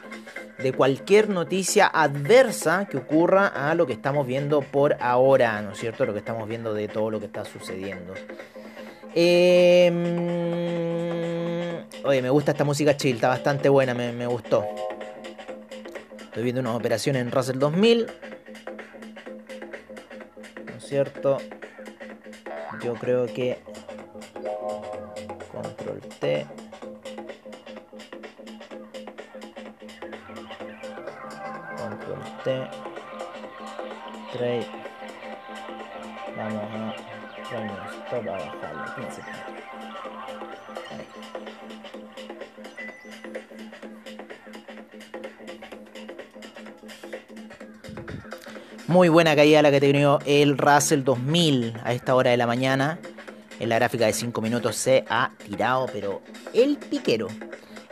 de 0.59 0.73
cualquier 0.73 1.29
noticia 1.29 1.87
adversa 1.87 2.87
que 2.87 2.97
ocurra 2.97 3.49
a 3.49 3.75
lo 3.75 3.87
que 3.87 3.93
estamos 3.93 4.27
viendo 4.27 4.61
por 4.61 4.97
ahora, 5.01 5.61
¿no 5.63 5.73
es 5.73 5.79
cierto? 5.79 6.07
Lo 6.07 6.13
que 6.13 6.21
estamos 6.21 6.49
viendo 6.49 6.73
de 6.73 6.89
todo 6.89 7.11
lo 7.11 7.19
que 7.21 7.27
está 7.27 7.45
sucediendo. 7.45 8.15
Em, 9.15 9.95
oye, 12.05 12.23
me 12.23 12.31
gusta 12.31 12.53
esta 12.53 12.65
música 12.65 12.97
chill, 12.97 13.17
está 13.17 13.29
bastante 13.29 13.69
buena, 13.69 13.95
me, 13.95 14.13
me 14.13 14.27
gustó. 14.27 14.65
Estoy 16.35 16.43
viendo 16.43 16.61
una 16.61 16.75
operación 16.75 17.15
en 17.15 17.31
Russell 17.31 17.59
2000. 17.59 18.07
¿No 20.67 20.77
es 20.77 20.85
cierto? 20.85 21.39
Yo 22.83 22.95
creo 22.95 23.27
que... 23.27 23.59
Control 25.53 26.01
T. 26.19 26.47
T 32.45 32.51
trade 34.35 34.67
vamos 36.37 36.63
a 36.63 36.95
poner 37.51 37.73
stop 38.05 38.29
a 38.29 38.33
bajarlo 38.33 38.85
15 38.97 39.23
Muy 48.89 49.09
buena 49.09 49.35
caída 49.35 49.63
la 49.63 49.71
que 49.71 49.79
ha 49.79 49.81
tenido 49.81 50.19
el 50.27 50.59
Russell 50.59 51.03
2000 51.03 51.81
a 51.83 51.95
esta 51.95 52.15
hora 52.15 52.31
de 52.31 52.37
la 52.37 52.47
mañana. 52.47 52.99
En 53.59 53.71
la 53.71 53.77
gráfica 53.77 54.05
de 54.05 54.13
5 54.13 54.43
minutos 54.43 54.77
se 54.77 55.05
ha 55.09 55.31
tirado, 55.47 55.87
pero 55.91 56.21
el 56.53 56.77
piquero. 56.77 57.29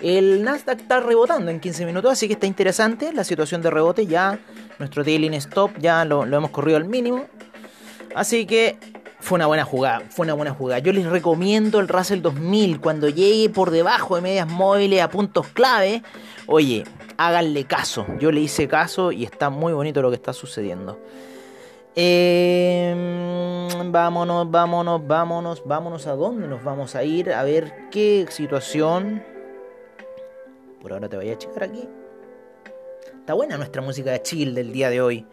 El 0.03 0.43
Nasdaq 0.43 0.81
está 0.81 0.99
rebotando 0.99 1.53
en 1.53 1.61
15 1.61 1.87
minutos, 1.87 2.11
así 2.13 2.27
que 2.27 2.35
está 2.35 2.49
interesante 2.49 3.13
la 3.13 3.23
situación 3.23 3.63
de 3.63 3.71
rebote. 3.71 4.07
Ya 4.07 4.41
nuestro 4.81 5.05
trailing 5.05 5.35
stop 5.35 5.71
ya 5.79 6.05
lo, 6.05 6.25
hemos 6.25 6.51
corrido 6.51 6.77
al 6.77 6.87
mínimo. 6.87 7.27
Así 8.17 8.45
que 8.45 8.77
fue 9.21 9.37
una 9.37 9.47
buena 9.47 9.65
jugada, 9.65 10.03
fue 10.11 10.25
una 10.25 10.35
buena 10.35 10.53
jugada. 10.53 10.81
Yo 10.81 10.93
les 10.93 11.07
recomiendo 11.07 11.79
el 11.79 11.87
Russell 11.87 12.21
2000 12.21 12.81
cuando 12.81 13.09
llegue 13.09 13.49
por 13.49 13.71
debajo 13.71 14.17
de 14.17 14.23
medias 14.23 14.49
móviles 14.49 15.01
a 15.01 15.09
puntos 15.09 15.47
clave. 15.47 16.03
Oye, 16.49 16.83
háganle 17.17 17.65
caso. 17.65 18.05
Yo 18.19 18.33
le 18.33 18.41
hice 18.41 18.67
caso 18.67 19.13
y 19.13 19.23
está 19.23 19.51
muy 19.51 19.73
bonito 19.73 20.03
lo 20.03 20.11
que 20.11 20.17
está 20.17 20.33
sucediendo. 20.33 20.99
Eh, 21.95 22.93
vámonos, 23.87 24.51
vámonos, 24.51 25.07
vámonos, 25.07 25.63
vámonos. 25.65 26.07
¿A 26.09 26.17
dónde 26.17 26.49
nos 26.49 26.65
vamos 26.65 26.97
a 26.97 27.05
ir? 27.05 27.33
A 27.33 27.45
ver 27.45 27.89
qué 27.93 28.27
situación. 28.31 29.32
Por 30.83 30.93
ahora 30.93 31.09
te 31.09 31.17
voy 31.17 31.31
a 31.31 31.39
checar 31.39 31.63
aquí. 31.63 31.89
Está 33.21 33.35
buena 33.35 33.57
nuestra 33.57 33.81
música 33.81 34.11
de 34.11 34.21
chill 34.21 34.53
del 34.53 34.73
día 34.73 34.91
de 34.91 35.01
hoy. 35.01 35.25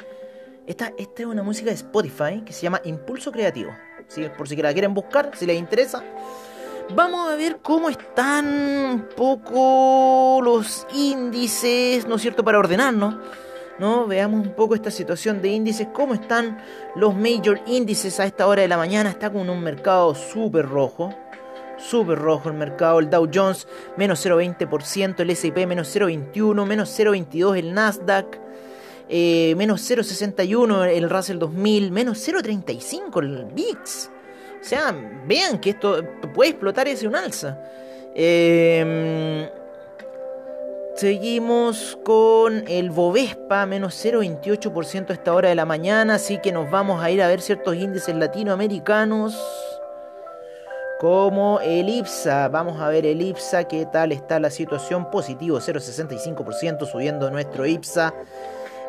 Esta, 0.67 0.93
es 0.95 1.25
una 1.25 1.41
música 1.41 1.71
de 1.71 1.75
Spotify 1.75 2.43
que 2.45 2.53
se 2.53 2.61
llama 2.61 2.79
Impulso 2.85 3.31
Creativo. 3.31 3.71
Por 4.37 4.47
si 4.47 4.55
la 4.55 4.71
quieren 4.71 4.93
buscar, 4.93 5.31
si 5.35 5.47
les 5.47 5.57
interesa. 5.57 6.03
Vamos 6.95 7.29
a 7.31 7.35
ver 7.35 7.57
cómo 7.63 7.89
están 7.89 8.45
un 8.45 9.07
poco 9.15 10.39
los 10.43 10.85
índices, 10.93 12.07
¿no 12.07 12.15
es 12.17 12.21
cierto?, 12.21 12.43
para 12.43 12.59
ordenarnos. 12.59 13.15
¿no? 13.79 14.05
Veamos 14.05 14.45
un 14.45 14.53
poco 14.53 14.75
esta 14.75 14.91
situación 14.91 15.41
de 15.41 15.49
índices, 15.49 15.87
cómo 15.91 16.13
están 16.13 16.59
los 16.95 17.15
major 17.15 17.59
índices 17.65 18.19
a 18.19 18.25
esta 18.25 18.45
hora 18.45 18.61
de 18.61 18.67
la 18.67 18.77
mañana. 18.77 19.09
Está 19.09 19.31
con 19.31 19.49
un 19.49 19.63
mercado 19.63 20.13
súper 20.13 20.67
rojo, 20.67 21.11
súper 21.79 22.19
rojo 22.19 22.49
el 22.49 22.55
mercado. 22.55 22.99
El 22.99 23.09
Dow 23.09 23.27
Jones 23.33 23.67
menos 23.97 24.25
0,20%, 24.25 25.19
el 25.19 25.29
SP 25.31 25.65
menos 25.65 25.95
0,21%, 25.95 26.65
menos 26.65 26.99
0,22% 26.99 27.57
el 27.57 27.73
Nasdaq. 27.73 28.39
Eh, 29.11 29.55
menos 29.57 29.81
0,61 29.89 30.87
el 30.87 31.09
Russell 31.09 31.39
2000, 31.39 31.91
menos 31.91 32.27
0,35 32.27 33.23
el 33.23 33.45
VIX. 33.45 34.11
O 34.61 34.63
sea, 34.63 34.95
vean 35.25 35.59
que 35.59 35.71
esto 35.71 36.03
puede 36.33 36.51
explotar 36.51 36.87
ese 36.87 37.07
un 37.07 37.15
alza. 37.15 37.59
Em, 38.13 39.47
seguimos 40.95 41.97
con 42.03 42.67
el 42.67 42.91
Bovespa, 42.91 43.65
menos 43.65 43.95
0,28% 43.95 45.09
a 45.09 45.13
esta 45.13 45.33
hora 45.33 45.49
de 45.49 45.55
la 45.55 45.65
mañana, 45.65 46.15
así 46.15 46.39
que 46.39 46.51
nos 46.51 46.69
vamos 46.69 47.01
a 47.01 47.09
ir 47.09 47.21
a 47.21 47.27
ver 47.27 47.41
ciertos 47.41 47.75
índices 47.75 48.15
latinoamericanos. 48.15 49.39
Como 50.99 51.61
el 51.61 51.87
IPSA, 51.87 52.49
vamos 52.49 52.81
a 52.81 52.89
ver 52.89 53.05
el 53.05 53.21
IPSA, 53.21 53.69
qué 53.69 53.85
tal 53.85 54.11
está 54.11 54.37
la 54.37 54.49
situación, 54.49 55.09
positivo 55.09 55.57
0,65% 55.57 56.85
subiendo 56.91 57.31
nuestro 57.31 57.65
IPSA. 57.65 58.13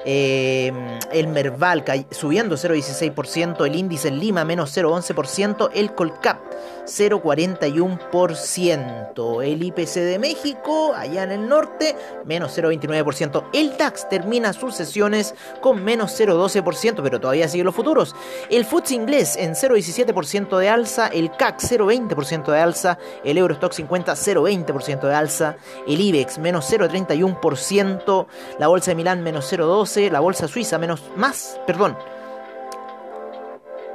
Eh, 0.05 0.73
el 1.13 1.29
Merval 1.29 1.85
subiendo 2.11 2.57
0,16%, 2.57 3.65
el 3.67 3.77
índice 3.77 4.09
en 4.09 4.19
Lima 4.19 4.45
menos 4.45 4.77
0,11%, 4.77 5.71
el 5.75 5.95
Colcap 5.95 6.41
0,41%, 6.87 9.45
el 9.45 9.63
IPC 9.63 9.95
de 9.95 10.19
México 10.19 10.95
allá 10.95 11.23
en 11.25 11.33
el 11.33 11.47
norte 11.49 11.97
menos 12.25 12.57
0,29%, 12.57 13.45
el 13.53 13.77
DAX 13.77 14.09
termina 14.09 14.53
sus 14.53 14.75
sesiones 14.75 15.35
con 15.61 15.85
menos 15.85 16.19
0,12%, 16.19 17.03
pero 17.03 17.21
todavía 17.21 17.49
siguen 17.49 17.67
los 17.67 17.75
futuros, 17.75 18.17
el 18.51 18.65
FTSE 18.65 18.95
inglés 18.95 19.37
en 19.37 19.53
0,17% 19.53 20.59
de 20.59 20.69
alza, 20.69 21.09
el 21.09 21.31
CAC 21.37 21.61
0,20% 21.61 22.51
de 22.51 22.61
alza, 22.61 22.99
el 23.25 23.37
Eurostock 23.39 23.73
50 23.73 24.15
0,20% 24.15 25.01
de 25.01 25.15
alza, 25.15 25.57
el 25.87 26.01
IBEX 26.01 26.39
menos 26.39 26.73
0,31%, 26.73 28.27
la 28.59 28.69
Bolsa 28.69 28.93
de 28.93 28.95
Milán 28.97 29.23
menos 29.23 29.53
0,12%, 29.97 30.11
la 30.11 30.21
bolsa 30.21 30.49
suiza 30.49 30.79
menos 30.79 31.03
más, 31.17 31.61
perdón. 31.67 31.97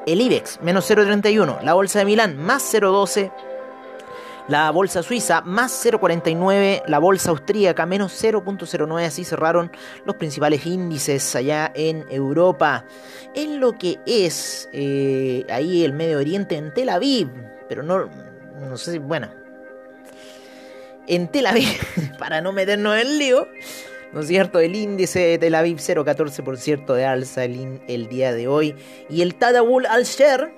El 0.05 0.21
IBEX 0.21 0.61
menos 0.61 0.89
0.31, 0.89 1.61
la 1.61 1.73
bolsa 1.73 1.99
de 1.99 2.05
Milán 2.05 2.37
más 2.37 2.73
0.12, 2.73 3.31
la 4.47 4.69
bolsa 4.69 5.01
suiza 5.01 5.41
más 5.41 5.71
0.49, 5.83 6.83
la 6.85 6.99
bolsa 6.99 7.31
austríaca 7.31 7.87
menos 7.87 8.13
0.09, 8.23 9.03
así 9.03 9.23
cerraron 9.23 9.71
los 10.05 10.15
principales 10.17 10.65
índices 10.67 11.35
allá 11.35 11.71
en 11.73 12.05
Europa. 12.11 12.85
En 13.33 13.59
lo 13.59 13.73
que 13.73 13.99
es 14.05 14.69
eh, 14.71 15.45
ahí 15.49 15.83
el 15.83 15.93
Medio 15.93 16.19
Oriente 16.19 16.57
en 16.57 16.71
Tel 16.71 16.89
Aviv, 16.89 17.29
pero 17.67 17.81
no, 17.81 18.07
no 18.69 18.77
sé 18.77 18.91
si, 18.91 18.97
bueno, 18.99 19.31
en 21.07 21.27
Tel 21.29 21.47
Aviv, 21.47 21.67
para 22.19 22.41
no 22.41 22.51
meternos 22.51 22.97
en 22.97 23.17
lío. 23.17 23.47
¿No 24.15 24.21
es 24.21 24.27
cierto? 24.27 24.61
El 24.61 24.77
índice 24.77 25.19
de 25.19 25.37
Tel 25.37 25.55
Aviv 25.55 25.77
0,14% 25.77 26.93
de 26.93 27.05
alza 27.05 27.43
el, 27.43 27.81
el, 27.87 28.07
día 28.07 28.33
de 28.33 28.47
hoy. 28.47 28.73
Y 29.09 29.21
el 29.21 29.35
Tadawul 29.35 29.85
al-Sher, 29.85 30.53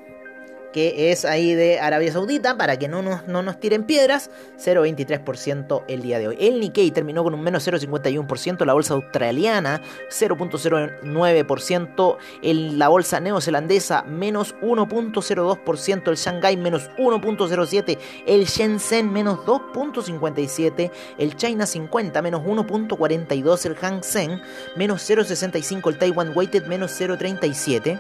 que 0.78 1.12
es 1.12 1.26
ahí 1.26 1.56
de 1.56 1.80
Arabia 1.80 2.12
Saudita, 2.12 2.56
para 2.56 2.78
que 2.78 2.88
no 2.88 3.02
nos, 3.02 3.28
no 3.28 3.42
nos 3.42 3.60
tiren 3.60 3.86
piedras, 3.86 4.30
0,23% 4.64 5.86
el 5.88 6.04
día 6.04 6.20
de 6.20 6.28
hoy. 6.28 6.38
El 6.40 6.60
Nikkei 6.60 6.92
terminó 6.92 7.24
con 7.24 7.34
un 7.34 7.42
menos 7.42 7.68
0,51%, 7.68 8.64
la 8.64 8.74
bolsa 8.74 8.94
australiana 8.94 9.82
0,09%, 10.12 12.18
la 12.44 12.88
bolsa 12.90 13.20
neozelandesa 13.20 14.04
menos 14.04 14.54
1,02%, 14.62 16.10
el 16.10 16.16
Shanghai 16.16 16.58
menos 16.58 16.92
1,07%, 17.00 17.98
el 18.28 18.46
Shenzhen 18.46 19.12
menos 19.12 19.40
2,57%, 19.48 20.92
el 21.18 21.36
China 21.36 21.66
50 21.66 22.22
menos 22.22 22.44
1,42%, 22.44 23.66
el 23.66 23.76
Hang 23.78 24.04
Seng 24.04 24.40
menos 24.76 25.10
0,65%, 25.10 25.90
el 25.90 25.98
Taiwan 25.98 26.34
Weighted 26.36 26.68
menos 26.68 26.92
0,37% 27.02 28.00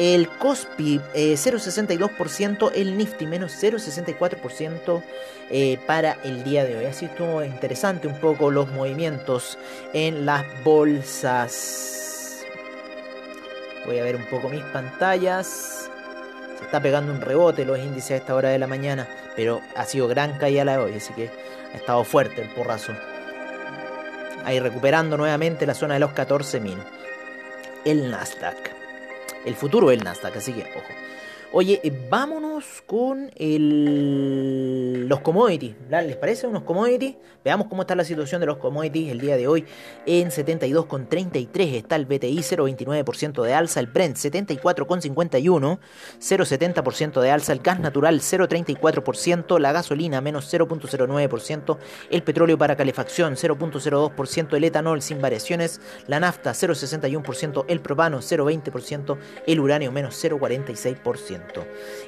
el 0.00 0.28
Cospi 0.30 0.98
0,62%, 1.14 2.70
eh, 2.70 2.80
el 2.80 2.96
Nifty 2.96 3.26
menos 3.26 3.52
0,64% 3.62 5.02
eh, 5.50 5.78
para 5.86 6.16
el 6.24 6.42
día 6.42 6.64
de 6.64 6.78
hoy. 6.78 6.86
Así 6.86 7.04
estuvo 7.04 7.44
interesante 7.44 8.08
un 8.08 8.18
poco 8.18 8.50
los 8.50 8.70
movimientos 8.70 9.58
en 9.92 10.24
las 10.24 10.46
bolsas. 10.64 12.46
Voy 13.84 13.98
a 13.98 14.04
ver 14.04 14.16
un 14.16 14.24
poco 14.24 14.48
mis 14.48 14.64
pantallas. 14.64 15.90
Se 16.56 16.64
está 16.64 16.80
pegando 16.80 17.12
un 17.12 17.20
rebote 17.20 17.66
los 17.66 17.78
índices 17.78 18.12
a 18.12 18.16
esta 18.16 18.34
hora 18.34 18.48
de 18.48 18.58
la 18.58 18.66
mañana, 18.66 19.06
pero 19.36 19.60
ha 19.76 19.84
sido 19.84 20.08
gran 20.08 20.38
caída 20.38 20.64
la 20.64 20.78
de 20.78 20.78
hoy, 20.78 20.94
así 20.94 21.12
que 21.12 21.30
ha 21.74 21.76
estado 21.76 22.04
fuerte 22.04 22.40
el 22.40 22.48
porrazo. 22.48 22.94
Ahí 24.46 24.60
recuperando 24.60 25.18
nuevamente 25.18 25.66
la 25.66 25.74
zona 25.74 25.92
de 25.94 26.00
los 26.00 26.12
14.000. 26.12 26.78
El 27.84 28.10
Nasdaq 28.10 28.69
el 29.44 29.54
futuro 29.54 29.88
del 29.88 30.02
Nasdaq, 30.02 30.36
así 30.36 30.52
que 30.52 30.62
ojo. 30.62 30.92
Oye, 31.52 31.80
eh, 31.82 32.06
vámonos 32.08 32.64
con 32.86 33.28
el... 33.34 35.08
los 35.08 35.18
commodities. 35.18 35.74
¿Les 35.90 36.16
parece 36.16 36.46
unos 36.46 36.62
commodities? 36.62 37.16
Veamos 37.44 37.66
cómo 37.66 37.82
está 37.82 37.96
la 37.96 38.04
situación 38.04 38.40
de 38.40 38.46
los 38.46 38.58
commodities 38.58 39.10
el 39.10 39.20
día 39.20 39.36
de 39.36 39.48
hoy. 39.48 39.64
En 40.06 40.28
72,33 40.28 41.74
está 41.74 41.96
el 41.96 42.06
BTI, 42.06 42.38
0,29% 42.38 43.42
de 43.42 43.52
alza. 43.52 43.80
El 43.80 43.88
Brent, 43.88 44.16
74,51, 44.16 45.80
0,70% 46.20 47.20
de 47.20 47.30
alza. 47.32 47.52
El 47.52 47.58
gas 47.58 47.80
natural, 47.80 48.20
0,34%. 48.20 49.58
La 49.58 49.72
gasolina, 49.72 50.20
menos 50.20 50.54
0,09%. 50.54 51.78
El 52.10 52.22
petróleo 52.22 52.58
para 52.58 52.76
calefacción, 52.76 53.34
0,02%. 53.34 54.56
El 54.56 54.62
etanol, 54.62 55.02
sin 55.02 55.20
variaciones. 55.20 55.80
La 56.06 56.20
nafta, 56.20 56.52
0,61%. 56.52 57.64
El 57.66 57.80
propano, 57.80 58.18
0,20%. 58.18 59.18
El 59.48 59.58
uranio, 59.58 59.90
menos 59.90 60.22
0,46%. 60.22 61.39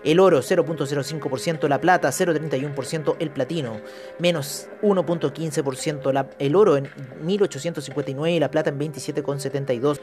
El 0.05 0.21
oro 0.21 0.41
0.05%, 0.41 1.69
la 1.69 1.81
plata 1.81 2.09
0.31%, 2.09 3.17
el 3.19 3.31
platino 3.31 3.81
menos 4.19 4.69
1.15%, 4.83 6.27
el 6.39 6.57
oro 6.57 6.77
en 6.77 6.89
1859 7.23 8.37
y 8.37 8.41
la 8.41 8.51
plata 8.51 8.71
en 8.71 8.79
27.72%. 8.79 10.01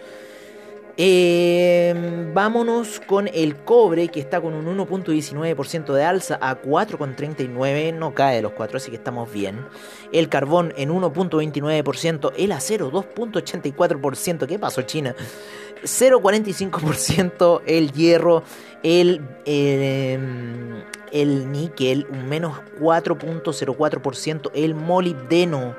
Eh, 1.02 2.30
vámonos 2.34 3.00
con 3.00 3.30
el 3.34 3.56
cobre 3.56 4.10
que 4.10 4.20
está 4.20 4.42
con 4.42 4.54
un 4.54 4.66
1.19% 4.78 5.94
de 5.94 6.04
alza 6.04 6.38
a 6.42 6.62
4.39, 6.62 7.94
no 7.94 8.14
cae 8.14 8.36
de 8.36 8.42
los 8.42 8.52
4, 8.52 8.76
así 8.76 8.90
que 8.90 8.98
estamos 8.98 9.32
bien. 9.32 9.66
El 10.12 10.28
carbón 10.28 10.74
en 10.76 10.90
1.29%, 10.90 12.34
el 12.36 12.52
acero 12.52 12.92
2.84%, 12.92 14.46
¿qué 14.46 14.60
pasó 14.60 14.82
China? 14.82 15.16
0.45% 15.84 17.62
el 17.66 17.92
hierro, 17.92 18.44
el, 18.84 19.22
em, 19.46 20.84
el 21.12 21.52
níquel 21.52 22.08
un 22.10 22.28
menos 22.28 22.60
4.04%, 22.80 24.52
el 24.54 24.76
molibdeno 24.76 25.76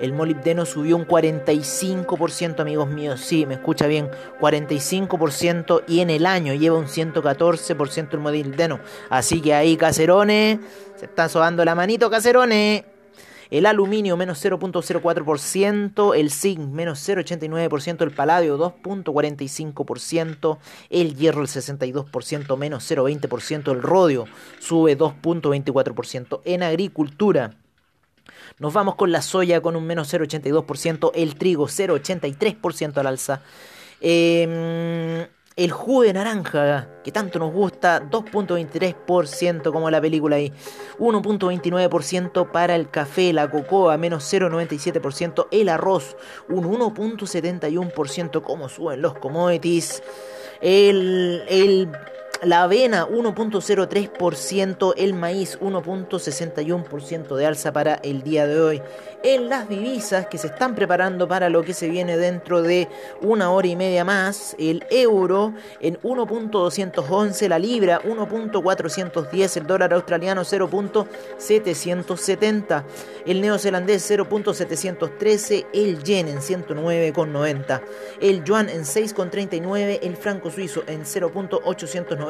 El 0.00 0.12
molibdeno 0.12 0.66
subió 0.66 0.96
un 0.96 1.06
45%, 1.06 2.60
amigos 2.60 2.88
míos. 2.88 3.20
Sí, 3.20 3.46
me 3.46 3.54
escucha 3.54 3.86
bien. 3.86 4.10
45% 4.40 5.84
y 5.86 6.00
en 6.00 6.10
el 6.10 6.26
año 6.26 6.52
lleva 6.52 6.76
un 6.76 6.88
114% 6.88 8.14
el 8.14 8.18
molibdeno. 8.18 8.80
Así 9.08 9.40
que 9.40 9.54
ahí, 9.54 9.76
caserones, 9.76 10.58
se 10.96 11.04
están 11.06 11.30
sobando 11.30 11.64
la 11.64 11.76
manito, 11.76 12.10
caserones. 12.10 12.82
El 13.54 13.66
aluminio 13.66 14.16
menos 14.16 14.44
0.04%, 14.44 16.16
el 16.16 16.32
zinc 16.32 16.58
menos 16.58 17.08
0.89%, 17.08 18.02
el 18.02 18.10
paladio 18.10 18.58
2.45%, 18.58 20.58
el 20.90 21.14
hierro 21.14 21.42
el 21.42 21.46
62% 21.46 22.58
menos 22.58 22.90
0.20%, 22.90 23.70
el 23.70 23.80
rodio 23.80 24.24
sube 24.58 24.98
2.24%. 24.98 26.40
En 26.44 26.64
agricultura 26.64 27.52
nos 28.58 28.72
vamos 28.72 28.96
con 28.96 29.12
la 29.12 29.22
soya 29.22 29.60
con 29.60 29.76
un 29.76 29.86
menos 29.86 30.12
0,82%, 30.12 31.12
el 31.14 31.36
trigo 31.36 31.68
0,83% 31.68 32.96
al 32.96 33.06
alza. 33.06 33.42
Eh, 34.00 35.28
el 35.56 35.70
jugo 35.70 36.02
de 36.02 36.12
naranja, 36.12 36.88
que 37.04 37.12
tanto 37.12 37.38
nos 37.38 37.52
gusta, 37.52 38.02
2.23% 38.10 39.72
como 39.72 39.90
la 39.90 40.00
película 40.00 40.36
ahí. 40.36 40.52
1.29% 40.98 42.50
para 42.50 42.74
el 42.74 42.90
café, 42.90 43.32
la 43.32 43.48
cocoa, 43.48 43.96
menos 43.96 44.32
0.97%. 44.32 45.46
El 45.52 45.68
arroz, 45.68 46.16
un 46.48 46.64
1.71% 46.64 48.42
como 48.42 48.68
suben 48.68 49.00
los 49.00 49.14
commodities. 49.18 50.02
El, 50.60 51.44
el 51.48 51.88
la 52.42 52.64
avena 52.64 53.06
1.03%, 53.06 54.94
el 54.96 55.14
maíz 55.14 55.56
1.61% 55.60 57.36
de 57.36 57.46
alza 57.46 57.72
para 57.72 57.94
el 57.96 58.22
día 58.22 58.46
de 58.46 58.60
hoy. 58.60 58.82
En 59.22 59.48
las 59.48 59.68
divisas 59.70 60.26
que 60.26 60.36
se 60.36 60.48
están 60.48 60.74
preparando 60.74 61.26
para 61.26 61.48
lo 61.48 61.62
que 61.62 61.72
se 61.72 61.88
viene 61.88 62.18
dentro 62.18 62.60
de 62.60 62.88
una 63.22 63.50
hora 63.50 63.68
y 63.68 63.76
media 63.76 64.04
más, 64.04 64.54
el 64.58 64.84
euro 64.90 65.54
en 65.80 65.98
1.211, 66.02 67.48
la 67.48 67.58
libra 67.58 68.02
1.410, 68.02 69.56
el 69.56 69.66
dólar 69.66 69.94
australiano 69.94 70.42
0.770, 70.42 72.84
el 73.24 73.40
neozelandés 73.40 74.10
0.713, 74.10 75.68
el 75.72 76.02
yen 76.02 76.28
en 76.28 76.40
109,90, 76.40 77.80
el 78.20 78.44
yuan 78.44 78.68
en 78.68 78.82
6,39, 78.82 80.00
el 80.02 80.18
franco 80.18 80.50
suizo 80.50 80.84
en 80.86 81.04
0.890 81.04 82.23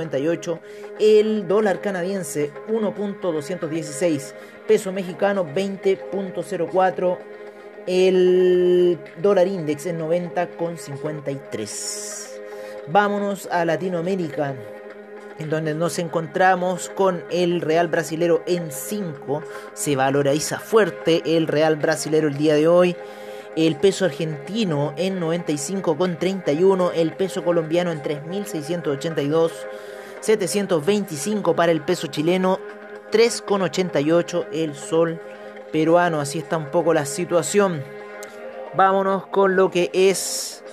el 0.98 1.48
dólar 1.48 1.80
canadiense 1.80 2.50
1.216, 2.68 4.34
peso 4.66 4.92
mexicano 4.92 5.46
20.04, 5.46 7.18
el 7.86 8.98
dólar 9.22 9.46
index 9.46 9.86
en 9.86 10.00
90.53. 10.00 12.24
Vámonos 12.88 13.48
a 13.50 13.64
Latinoamérica, 13.64 14.54
en 15.38 15.50
donde 15.50 15.74
nos 15.74 15.98
encontramos 15.98 16.90
con 16.90 17.24
el 17.30 17.60
real 17.60 17.88
brasilero 17.88 18.42
en 18.46 18.70
5, 18.70 19.42
se 19.72 19.96
valoriza 19.96 20.58
fuerte 20.58 21.22
el 21.36 21.46
real 21.46 21.76
brasilero 21.76 22.28
el 22.28 22.36
día 22.36 22.54
de 22.54 22.68
hoy 22.68 22.96
el 23.56 23.76
peso 23.76 24.04
argentino 24.04 24.94
en 24.96 25.20
95,31, 25.20 26.92
el 26.94 27.12
peso 27.12 27.44
colombiano 27.44 27.92
en 27.92 28.02
3.682, 28.02 29.52
725 30.24 31.54
para 31.54 31.70
el 31.70 31.82
peso 31.82 32.06
chileno, 32.06 32.58
3,88 33.12 34.46
el 34.52 34.74
sol 34.74 35.20
peruano. 35.70 36.18
Así 36.18 36.38
está 36.38 36.56
un 36.56 36.70
poco 36.70 36.94
la 36.94 37.04
situación. 37.04 37.84
Vámonos 38.74 39.26
con 39.26 39.54
lo 39.54 39.70
que 39.70 39.90
es 39.92 40.64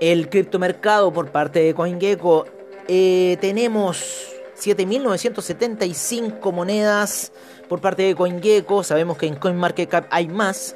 el 0.00 0.28
criptomercado 0.28 1.12
por 1.12 1.30
parte 1.30 1.60
de 1.60 1.74
CoinGecko. 1.74 2.46
Eh, 2.88 3.38
tenemos 3.40 4.32
7.975 4.58 6.50
monedas 6.50 7.30
por 7.68 7.80
parte 7.80 8.02
de 8.02 8.16
CoinGecko. 8.16 8.82
Sabemos 8.82 9.16
que 9.16 9.28
en 9.28 9.36
CoinMarketCap 9.36 10.06
hay 10.10 10.26
más, 10.26 10.74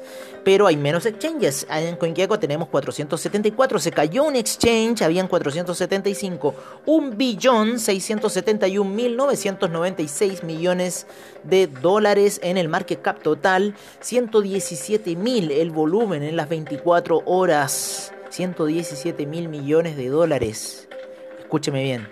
pero 0.49 0.65
hay 0.65 0.77
menos 0.77 1.05
exchanges. 1.05 1.67
En 1.69 1.95
CoinGecko 1.95 2.39
tenemos 2.39 2.69
474. 2.69 3.77
Se 3.77 3.91
cayó 3.91 4.23
un 4.23 4.35
exchange, 4.35 5.03
habían 5.03 5.27
475. 5.27 6.55
Un 6.87 7.19
billón 7.19 7.73
671.996 7.73 10.43
millones 10.43 11.05
de 11.43 11.67
dólares 11.67 12.39
en 12.41 12.57
el 12.57 12.67
market 12.67 12.99
cap 12.99 13.21
total. 13.21 13.75
117.000 14.01 15.51
el 15.51 15.69
volumen 15.69 16.23
en 16.23 16.35
las 16.35 16.49
24 16.49 17.21
horas. 17.27 18.11
117 18.31 19.27
mil 19.27 19.49
millones 19.49 19.97
de 19.97 20.07
dólares. 20.07 20.89
Escúcheme 21.37 21.83
bien. 21.83 22.07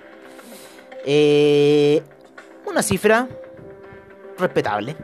Eh, 1.07 2.03
una 2.67 2.83
cifra 2.83 3.27
respetable. 4.37 4.95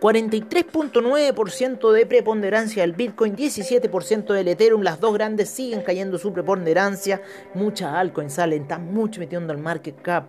43.9% 0.00 1.92
de 1.92 2.06
preponderancia 2.06 2.82
del 2.82 2.92
Bitcoin, 2.92 3.36
17% 3.36 4.32
del 4.32 4.48
Ethereum. 4.48 4.82
Las 4.82 5.00
dos 5.00 5.14
grandes 5.14 5.50
siguen 5.50 5.82
cayendo 5.82 6.18
su 6.18 6.32
preponderancia. 6.32 7.22
Muchas 7.54 7.94
altcoins 7.94 8.34
salen, 8.34 8.62
están 8.62 8.92
mucho 8.92 9.20
metiendo 9.20 9.52
al 9.52 9.58
market 9.58 10.00
cap. 10.02 10.28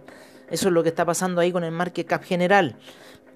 Eso 0.50 0.70
es 0.70 0.74
lo 0.74 0.84
que 0.84 0.90
está 0.90 1.06
pasando 1.06 1.42
ahí 1.42 1.52
con 1.52 1.64
el 1.64 1.72
market 1.72 2.08
cap 2.08 2.24
general. 2.24 2.76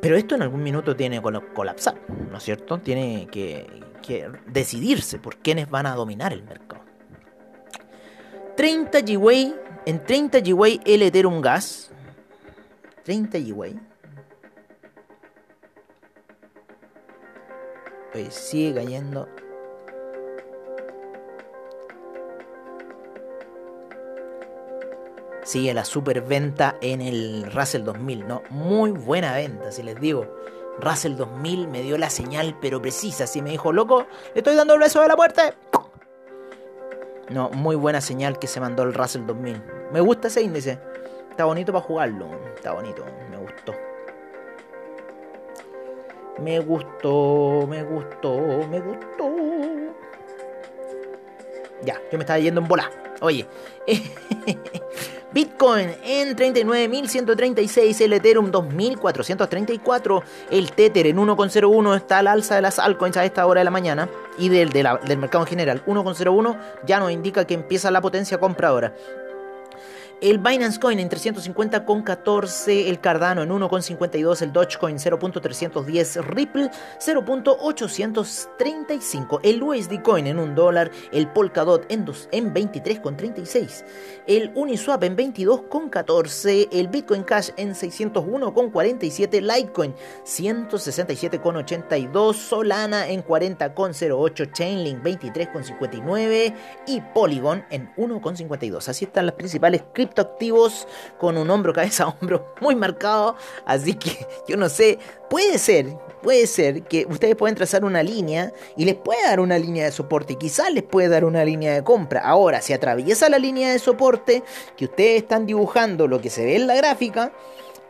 Pero 0.00 0.16
esto 0.16 0.34
en 0.34 0.42
algún 0.42 0.62
minuto 0.62 0.96
tiene 0.96 1.22
que 1.22 1.40
colapsar, 1.54 1.94
¿no 2.30 2.36
es 2.36 2.42
cierto? 2.42 2.78
Tiene 2.78 3.26
que, 3.30 3.66
que 4.02 4.28
decidirse 4.46 5.18
por 5.18 5.36
quiénes 5.36 5.70
van 5.70 5.86
a 5.86 5.94
dominar 5.94 6.32
el 6.32 6.42
mercado. 6.42 6.82
30 8.56 9.00
GWay, 9.00 9.54
en 9.86 10.04
30 10.04 10.40
GWay 10.40 10.80
el 10.84 11.02
Ethereum 11.02 11.40
Gas 11.40 11.90
30 13.04 13.38
GWay. 13.38 13.78
Sigue 18.30 18.74
cayendo. 18.74 19.28
Sigue 25.42 25.74
la 25.74 25.84
superventa 25.84 26.76
en 26.80 27.00
el 27.00 27.50
Russell 27.52 27.84
2000, 27.84 28.26
¿no? 28.26 28.42
Muy 28.50 28.92
buena 28.92 29.34
venta, 29.34 29.72
si 29.72 29.82
les 29.82 30.00
digo. 30.00 30.26
Russell 30.78 31.16
2000 31.16 31.68
me 31.68 31.82
dio 31.82 31.98
la 31.98 32.08
señal, 32.08 32.56
pero 32.60 32.80
precisa. 32.80 33.26
Si 33.26 33.42
me 33.42 33.50
dijo, 33.50 33.72
loco, 33.72 34.06
le 34.32 34.40
estoy 34.40 34.54
dando 34.54 34.74
el 34.74 34.80
beso 34.80 35.02
de 35.02 35.08
la 35.08 35.16
muerte. 35.16 35.54
No, 37.30 37.50
muy 37.50 37.76
buena 37.76 38.00
señal 38.00 38.38
que 38.38 38.46
se 38.46 38.60
mandó 38.60 38.84
el 38.84 38.94
Russell 38.94 39.26
2000. 39.26 39.62
Me 39.92 40.00
gusta 40.00 40.28
ese 40.28 40.42
índice. 40.42 40.78
Está 41.30 41.44
bonito 41.44 41.72
para 41.72 41.84
jugarlo. 41.84 42.28
Está 42.54 42.72
bonito. 42.72 43.04
Me 43.30 43.36
gustó. 43.38 43.74
Me 46.38 46.60
gustó, 46.60 47.66
me 47.68 47.82
gustó, 47.84 48.36
me 48.68 48.80
gustó. 48.80 49.30
Ya, 51.84 52.00
yo 52.10 52.18
me 52.18 52.24
estaba 52.24 52.38
yendo 52.38 52.60
en 52.60 52.68
bola. 52.68 52.90
Oye. 53.20 53.46
Bitcoin 55.34 55.90
en 56.04 56.36
39.136, 56.36 58.00
el 58.02 58.12
Ethereum 58.12 58.52
2.434, 58.52 60.22
el 60.52 60.70
Tether 60.70 61.08
en 61.08 61.16
1.01 61.16 61.96
está 61.96 62.18
al 62.20 62.28
alza 62.28 62.54
de 62.54 62.62
las 62.62 62.78
altcoins 62.78 63.16
a 63.16 63.24
esta 63.24 63.44
hora 63.44 63.60
de 63.60 63.64
la 63.64 63.72
mañana 63.72 64.08
y 64.38 64.48
del, 64.48 64.70
del 64.70 65.18
mercado 65.18 65.42
en 65.42 65.48
general. 65.48 65.82
1.01 65.86 66.56
ya 66.86 67.00
nos 67.00 67.10
indica 67.10 67.44
que 67.48 67.54
empieza 67.54 67.90
la 67.90 68.00
potencia 68.00 68.38
compradora. 68.38 68.94
El 70.24 70.38
Binance 70.38 70.80
Coin 70.80 70.98
en 71.00 71.10
350,14, 71.10 72.88
el 72.88 72.98
Cardano 72.98 73.42
en 73.42 73.50
1,52, 73.50 74.40
el 74.40 74.54
Dogecoin 74.54 74.96
0.310, 74.96 76.22
Ripple 76.22 76.70
0.835, 76.98 79.40
el 79.42 79.62
USD 79.62 80.00
Coin 80.00 80.26
en 80.26 80.38
1 80.38 80.54
dólar, 80.54 80.90
el 81.12 81.28
Polkadot 81.28 81.84
en, 81.92 82.06
en 82.32 82.54
23,36, 82.54 83.84
el 84.26 84.50
Uniswap 84.54 85.04
en 85.04 85.14
22,14, 85.14 86.68
el 86.72 86.88
Bitcoin 86.88 87.24
Cash 87.24 87.50
en 87.58 87.74
601,47, 87.74 89.42
Litecoin 89.42 89.94
167,82, 90.24 92.32
Solana 92.32 93.08
en 93.08 93.22
40,08, 93.22 94.52
Chainlink 94.52 95.02
23,59 95.02 96.54
y 96.86 97.02
Polygon 97.12 97.62
en 97.68 97.94
1,52. 97.96 98.88
Así 98.88 99.04
están 99.04 99.26
las 99.26 99.34
principales 99.34 99.82
criptoactivos 100.14 100.86
con 101.18 101.36
un 101.36 101.50
hombro, 101.50 101.72
cabeza, 101.74 102.08
hombro 102.08 102.54
muy 102.60 102.74
marcado. 102.74 103.36
Así 103.64 103.94
que 103.94 104.26
yo 104.48 104.56
no 104.56 104.68
sé, 104.68 104.98
puede 105.28 105.58
ser, 105.58 105.96
puede 106.22 106.46
ser 106.46 106.84
que 106.84 107.06
ustedes 107.08 107.36
pueden 107.36 107.56
trazar 107.56 107.84
una 107.84 108.02
línea 108.02 108.52
y 108.76 108.84
les 108.84 108.94
puede 108.94 109.22
dar 109.24 109.40
una 109.40 109.58
línea 109.58 109.84
de 109.84 109.92
soporte 109.92 110.36
quizás 110.36 110.72
les 110.72 110.82
puede 110.82 111.08
dar 111.08 111.24
una 111.24 111.44
línea 111.44 111.74
de 111.74 111.82
compra. 111.82 112.20
Ahora, 112.20 112.60
si 112.60 112.72
atraviesa 112.72 113.28
la 113.28 113.38
línea 113.38 113.72
de 113.72 113.78
soporte 113.78 114.42
que 114.76 114.86
ustedes 114.86 115.22
están 115.22 115.46
dibujando, 115.46 116.06
lo 116.06 116.20
que 116.20 116.30
se 116.30 116.44
ve 116.44 116.56
en 116.56 116.66
la 116.66 116.74
gráfica, 116.74 117.32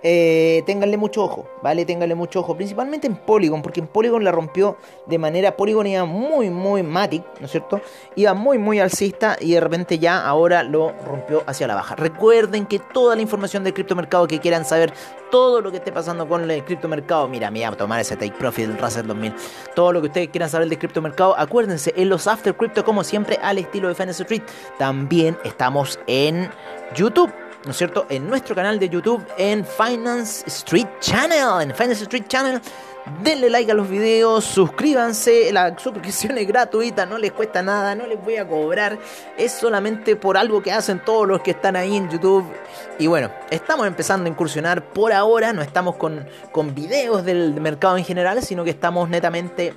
eh, 0.06 0.62
ténganle 0.66 0.98
mucho 0.98 1.24
ojo, 1.24 1.48
¿vale? 1.62 1.86
Ténganle 1.86 2.14
mucho 2.14 2.40
ojo, 2.40 2.54
principalmente 2.54 3.06
en 3.06 3.16
Polygon, 3.16 3.62
porque 3.62 3.80
en 3.80 3.86
Polygon 3.86 4.22
la 4.22 4.30
rompió 4.30 4.76
de 5.06 5.16
manera, 5.16 5.56
Polygon 5.56 5.86
muy, 6.06 6.50
muy 6.50 6.82
matic, 6.82 7.24
¿no 7.40 7.46
es 7.46 7.50
cierto? 7.50 7.80
Iba 8.14 8.34
muy, 8.34 8.58
muy 8.58 8.80
alcista 8.80 9.38
y 9.40 9.52
de 9.52 9.60
repente 9.60 9.98
ya 9.98 10.22
ahora 10.26 10.62
lo 10.62 10.92
rompió 11.06 11.42
hacia 11.46 11.66
la 11.66 11.74
baja. 11.74 11.96
Recuerden 11.96 12.66
que 12.66 12.80
toda 12.80 13.16
la 13.16 13.22
información 13.22 13.64
del 13.64 13.72
criptomercado 13.72 14.26
que 14.26 14.40
quieran 14.40 14.66
saber, 14.66 14.92
todo 15.30 15.62
lo 15.62 15.70
que 15.70 15.78
esté 15.78 15.90
pasando 15.90 16.28
con 16.28 16.50
el 16.50 16.64
criptomercado, 16.64 17.26
mira, 17.26 17.50
mira, 17.50 17.72
tomar 17.72 17.98
ese 17.98 18.14
take 18.14 18.34
profit 18.38 18.66
del 18.66 18.78
Russell 18.78 19.06
2000, 19.06 19.34
todo 19.74 19.90
lo 19.90 20.02
que 20.02 20.08
ustedes 20.08 20.28
quieran 20.28 20.50
saber 20.50 20.68
del 20.68 20.78
criptomercado, 20.78 21.34
acuérdense, 21.38 21.94
en 21.96 22.10
los 22.10 22.26
After 22.26 22.54
Crypto, 22.54 22.84
como 22.84 23.04
siempre, 23.04 23.38
al 23.42 23.56
estilo 23.56 23.88
de 23.88 23.94
Finance 23.94 24.22
Street, 24.22 24.42
también 24.78 25.38
estamos 25.44 25.98
en 26.06 26.50
YouTube. 26.94 27.32
¿No 27.64 27.70
es 27.70 27.76
cierto? 27.76 28.06
En 28.08 28.28
nuestro 28.28 28.54
canal 28.54 28.78
de 28.78 28.88
YouTube, 28.88 29.24
en 29.38 29.64
Finance 29.64 30.44
Street 30.46 30.88
Channel, 31.00 31.62
en 31.62 31.74
Finance 31.74 32.02
Street 32.04 32.24
Channel. 32.28 32.60
Denle 33.22 33.50
like 33.50 33.70
a 33.70 33.74
los 33.74 33.88
videos, 33.88 34.44
suscríbanse, 34.46 35.52
la 35.52 35.78
suscripción 35.78 36.38
es 36.38 36.48
gratuita, 36.48 37.04
no 37.04 37.18
les 37.18 37.32
cuesta 37.32 37.62
nada, 37.62 37.94
no 37.94 38.06
les 38.06 38.22
voy 38.22 38.36
a 38.36 38.48
cobrar, 38.48 38.98
es 39.36 39.52
solamente 39.52 40.16
por 40.16 40.38
algo 40.38 40.62
que 40.62 40.72
hacen 40.72 41.04
todos 41.04 41.28
los 41.28 41.42
que 41.42 41.50
están 41.50 41.76
ahí 41.76 41.96
en 41.96 42.08
YouTube. 42.08 42.46
Y 42.98 43.06
bueno, 43.06 43.30
estamos 43.50 43.86
empezando 43.86 44.26
a 44.26 44.30
incursionar 44.30 44.82
por 44.82 45.12
ahora, 45.12 45.52
no 45.52 45.60
estamos 45.60 45.96
con, 45.96 46.26
con 46.50 46.74
videos 46.74 47.26
del 47.26 47.60
mercado 47.60 47.98
en 47.98 48.04
general, 48.04 48.42
sino 48.42 48.64
que 48.64 48.70
estamos 48.70 49.10
netamente 49.10 49.74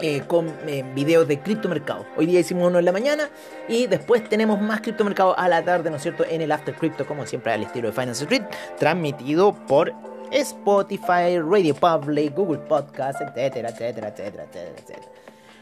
eh, 0.00 0.22
con 0.26 0.48
eh, 0.66 0.84
videos 0.94 1.28
de 1.28 1.40
criptomercado. 1.40 2.04
Hoy 2.16 2.26
día 2.26 2.40
hicimos 2.40 2.66
uno 2.68 2.78
en 2.78 2.84
la 2.84 2.92
mañana 2.92 3.28
y 3.68 3.86
después 3.86 4.28
tenemos 4.28 4.60
más 4.60 4.80
criptomercado 4.80 5.38
a 5.38 5.48
la 5.48 5.64
tarde, 5.64 5.90
¿no 5.90 5.96
es 5.96 6.02
cierto? 6.02 6.24
En 6.28 6.40
el 6.40 6.50
After 6.50 6.74
Crypto, 6.74 7.06
como 7.06 7.26
siempre 7.26 7.52
al 7.52 7.62
estilo 7.62 7.88
de 7.88 7.92
Finance 7.92 8.24
Street, 8.24 8.42
transmitido 8.78 9.54
por 9.66 9.92
Spotify, 10.32 11.38
Radio 11.38 11.74
Public, 11.74 12.34
Google 12.34 12.58
Podcast, 12.58 13.20
etcétera, 13.20 13.68
etcétera, 13.70 14.08
etcétera, 14.08 14.44
etcétera, 14.44 14.74
etcétera. 14.76 15.08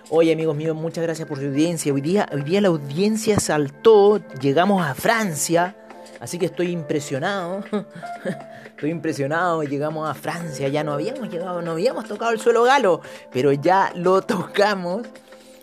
Oye 0.08 0.32
amigos 0.32 0.56
míos, 0.56 0.76
muchas 0.76 1.04
gracias 1.04 1.28
por 1.28 1.38
su 1.38 1.44
audiencia. 1.44 1.92
Hoy 1.92 2.00
día, 2.00 2.26
hoy 2.32 2.42
día 2.42 2.60
la 2.60 2.68
audiencia 2.68 3.38
saltó, 3.38 4.20
llegamos 4.40 4.84
a 4.84 4.94
Francia, 4.94 5.76
así 6.20 6.38
que 6.38 6.46
estoy 6.46 6.70
impresionado. 6.70 7.64
Estoy 8.72 8.90
impresionado, 8.90 9.62
llegamos 9.62 10.10
a 10.10 10.14
Francia, 10.14 10.66
ya 10.68 10.82
no 10.82 10.92
habíamos 10.92 11.30
llegado, 11.30 11.62
no 11.62 11.72
habíamos 11.72 12.08
tocado 12.08 12.32
el 12.32 12.40
suelo 12.40 12.64
galo, 12.64 13.00
pero 13.32 13.52
ya 13.52 13.92
lo 13.94 14.22
tocamos. 14.22 15.06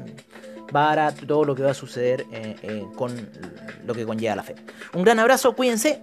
para 0.72 1.14
todo 1.14 1.46
lo 1.46 1.56
que 1.56 1.64
va 1.64 1.72
a 1.72 1.76
suceder 1.76 2.26
eh, 2.32 2.56
eh, 2.62 2.86
con 2.96 3.30
lo 3.86 3.94
que 3.94 4.06
conlleva 4.06 4.36
la 4.36 4.44
fe. 4.44 4.56
Un 4.94 5.04
gran 5.04 5.20
abrazo, 5.20 5.56
cuídense 5.56 6.02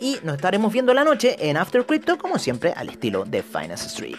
y 0.00 0.18
nos 0.24 0.36
estaremos 0.36 0.72
viendo 0.72 0.94
la 0.94 1.04
noche 1.04 1.36
en 1.38 1.56
After 1.56 1.84
Crypto, 1.84 2.18
como 2.18 2.38
siempre, 2.38 2.72
al 2.74 2.88
estilo 2.88 3.24
de 3.24 3.42
Finance 3.42 3.86
Street. 3.86 4.16